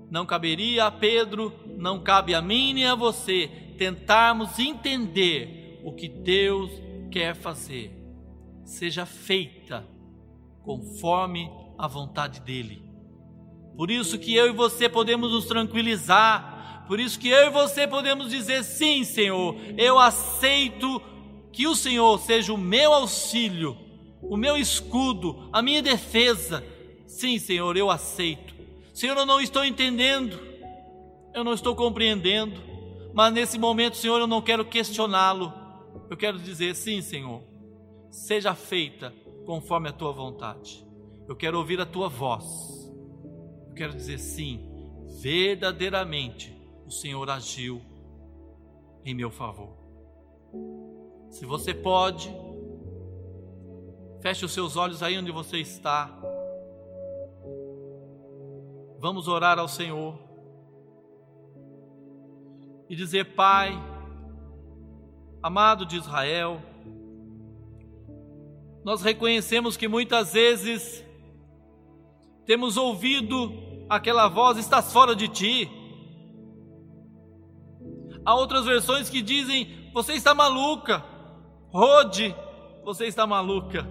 Não 0.09 0.25
caberia 0.25 0.85
a 0.85 0.91
Pedro, 0.91 1.53
não 1.77 1.99
cabe 1.99 2.35
a 2.35 2.41
mim 2.41 2.73
nem 2.73 2.85
a 2.85 2.95
você 2.95 3.49
tentarmos 3.77 4.59
entender 4.59 5.81
o 5.83 5.91
que 5.93 6.07
Deus 6.07 6.69
quer 7.09 7.33
fazer. 7.33 7.91
Seja 8.63 9.05
feita 9.05 9.87
conforme 10.63 11.49
a 11.77 11.87
vontade 11.87 12.41
dele. 12.41 12.83
Por 13.75 13.89
isso 13.89 14.19
que 14.19 14.35
eu 14.35 14.47
e 14.47 14.53
você 14.53 14.87
podemos 14.87 15.31
nos 15.31 15.45
tranquilizar, 15.45 16.85
por 16.87 16.99
isso 16.99 17.19
que 17.19 17.29
eu 17.29 17.47
e 17.47 17.49
você 17.49 17.87
podemos 17.87 18.29
dizer 18.29 18.63
sim, 18.63 19.03
Senhor, 19.03 19.55
eu 19.77 19.97
aceito 19.97 21.01
que 21.51 21.67
o 21.67 21.75
Senhor 21.75 22.19
seja 22.19 22.53
o 22.53 22.57
meu 22.57 22.93
auxílio, 22.93 23.77
o 24.21 24.37
meu 24.37 24.55
escudo, 24.57 25.49
a 25.51 25.61
minha 25.61 25.81
defesa. 25.81 26.63
Sim, 27.07 27.37
Senhor, 27.39 27.75
eu 27.75 27.89
aceito. 27.89 28.53
Senhor, 28.93 29.17
eu 29.17 29.25
não 29.25 29.41
estou 29.41 29.63
entendendo, 29.63 30.39
eu 31.33 31.43
não 31.43 31.53
estou 31.53 31.75
compreendendo, 31.75 32.61
mas 33.13 33.33
nesse 33.33 33.57
momento, 33.57 33.97
Senhor, 33.97 34.19
eu 34.19 34.27
não 34.27 34.41
quero 34.41 34.65
questioná-lo. 34.65 35.53
Eu 36.09 36.17
quero 36.17 36.39
dizer: 36.39 36.75
sim, 36.75 37.01
Senhor, 37.01 37.41
seja 38.09 38.53
feita 38.53 39.13
conforme 39.45 39.89
a 39.89 39.93
tua 39.93 40.11
vontade. 40.11 40.85
Eu 41.27 41.35
quero 41.35 41.57
ouvir 41.57 41.79
a 41.79 41.85
tua 41.85 42.09
voz. 42.09 42.45
Eu 43.67 43.73
quero 43.73 43.93
dizer: 43.93 44.17
sim, 44.17 44.69
verdadeiramente 45.21 46.55
o 46.85 46.91
Senhor 46.91 47.29
agiu 47.29 47.81
em 49.05 49.13
meu 49.13 49.31
favor. 49.31 49.77
Se 51.31 51.45
você 51.45 51.73
pode, 51.73 52.29
feche 54.21 54.43
os 54.43 54.51
seus 54.51 54.75
olhos 54.75 55.01
aí 55.01 55.17
onde 55.17 55.31
você 55.31 55.57
está. 55.59 56.13
Vamos 58.99 59.29
orar 59.29 59.57
ao 59.57 59.67
Senhor 59.69 60.19
e 62.89 62.95
dizer: 62.97 63.33
Pai, 63.33 63.71
amado 65.41 65.85
de 65.85 65.95
Israel, 65.95 66.61
nós 68.83 69.01
reconhecemos 69.01 69.77
que 69.77 69.87
muitas 69.87 70.33
vezes 70.33 71.03
temos 72.45 72.75
ouvido 72.75 73.53
aquela 73.89 74.27
voz: 74.27 74.57
estás 74.57 74.91
fora 74.91 75.15
de 75.15 75.29
ti. 75.29 75.71
Há 78.25 78.35
outras 78.35 78.65
versões 78.65 79.09
que 79.09 79.21
dizem: 79.21 79.89
você 79.93 80.11
está 80.11 80.35
maluca. 80.35 81.10
Rode, 81.71 82.35
você 82.83 83.05
está 83.05 83.25
maluca. 83.25 83.87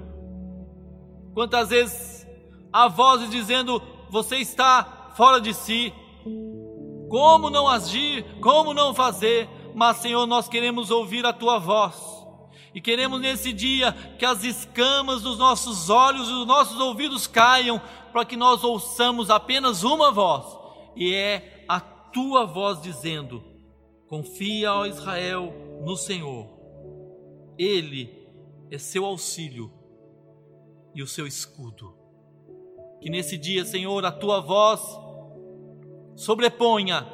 Quantas 1.34 1.70
vezes 1.70 2.26
há 2.72 2.88
vozes 2.88 3.30
dizendo: 3.30 3.82
você 4.10 4.36
está 4.36 5.12
fora 5.16 5.40
de 5.40 5.54
si. 5.54 5.92
Como 7.08 7.50
não 7.50 7.66
agir? 7.66 8.24
Como 8.40 8.72
não 8.72 8.94
fazer? 8.94 9.48
mas, 9.74 9.98
Senhor, 9.98 10.26
nós 10.26 10.48
queremos 10.48 10.90
ouvir 10.90 11.24
a 11.24 11.32
tua 11.32 11.58
voz. 11.58 11.94
E 12.74 12.80
queremos 12.80 13.20
nesse 13.20 13.52
dia 13.52 13.92
que 14.18 14.24
as 14.24 14.44
escamas 14.44 15.22
dos 15.22 15.38
nossos 15.38 15.90
olhos 15.90 16.28
e 16.28 16.32
dos 16.32 16.46
nossos 16.46 16.78
ouvidos 16.78 17.26
caiam, 17.26 17.80
para 18.12 18.24
que 18.24 18.36
nós 18.36 18.62
ouçamos 18.62 19.30
apenas 19.30 19.82
uma 19.82 20.10
voz, 20.10 20.44
e 20.94 21.14
é 21.14 21.64
a 21.68 21.80
tua 21.80 22.44
voz 22.44 22.80
dizendo: 22.80 23.42
Confia, 24.08 24.72
ó 24.72 24.86
Israel, 24.86 25.52
no 25.84 25.96
Senhor. 25.96 26.59
Ele 27.62 28.26
é 28.70 28.78
seu 28.78 29.04
auxílio 29.04 29.70
e 30.94 31.02
o 31.02 31.06
seu 31.06 31.26
escudo. 31.26 31.94
Que 33.02 33.10
nesse 33.10 33.36
dia, 33.36 33.66
Senhor, 33.66 34.02
a 34.06 34.10
tua 34.10 34.40
voz 34.40 34.80
sobreponha 36.16 37.06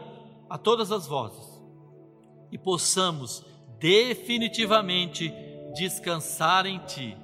a 0.48 0.56
todas 0.56 0.92
as 0.92 1.04
vozes 1.04 1.61
e 2.52 2.56
possamos 2.56 3.44
definitivamente 3.80 5.35
descansar 5.74 6.64
em 6.64 6.78
Ti. 6.78 7.16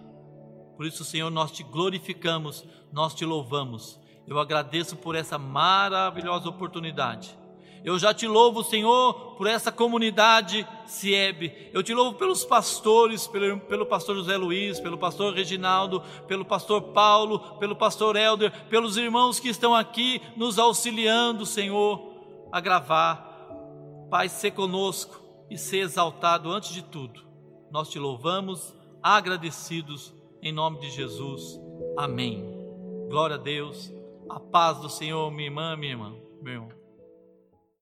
Por 0.77 0.85
isso, 0.85 1.05
Senhor, 1.05 1.31
nós 1.31 1.53
te 1.53 1.63
glorificamos, 1.63 2.67
nós 2.91 3.15
te 3.15 3.25
louvamos. 3.25 4.01
Eu 4.27 4.41
agradeço 4.41 4.97
por 4.97 5.15
essa 5.15 5.39
maravilhosa 5.39 6.49
oportunidade. 6.49 7.39
Eu 7.85 7.99
já 7.99 8.15
te 8.15 8.29
louvo, 8.29 8.63
Senhor, 8.63 9.35
por 9.37 9.47
essa 9.47 9.73
comunidade 9.73 10.67
Sieb. 10.87 11.53
Eu 11.73 11.83
te 11.83 11.93
louvo 11.93 12.17
pelos 12.17 12.45
pastores, 12.45 13.27
pelo, 13.27 13.59
pelo 13.61 13.87
pastor 13.87 14.15
José 14.15 14.37
Luiz, 14.37 14.79
pelo 14.79 14.97
pastor 14.97 15.35
Reginaldo, 15.35 16.01
pelo 16.29 16.45
pastor 16.45 16.93
Paulo, 16.93 17.59
pelo 17.59 17.75
pastor 17.75 18.17
Helder, 18.17 18.53
pelos 18.69 18.97
irmãos 18.97 19.41
que 19.41 19.49
estão 19.49 19.75
aqui 19.75 20.23
nos 20.37 20.59
auxiliando, 20.59 21.45
Senhor, 21.45 22.01
a 22.53 22.61
gravar. 22.61 23.31
Pai, 24.09 24.29
ser 24.29 24.53
conosco 24.53 25.21
e 25.51 25.59
ser 25.59 25.79
exaltado 25.79 26.51
antes 26.51 26.73
de 26.73 26.83
tudo. 26.83 27.21
Nós 27.71 27.89
te 27.89 27.99
louvamos, 27.99 28.75
agradecidos, 29.03 30.15
em 30.41 30.53
nome 30.53 30.79
de 30.79 30.91
Jesus. 30.91 31.59
Amém. 31.97 32.45
Glória 33.09 33.37
a 33.37 33.39
Deus. 33.39 33.93
A 34.29 34.39
paz 34.39 34.79
do 34.79 34.89
Senhor, 34.89 35.31
minha 35.31 35.49
irmã, 35.49 35.77
minha 35.77 35.93
irmã, 35.93 36.15
meu 36.41 36.53
irmão. 36.53 36.82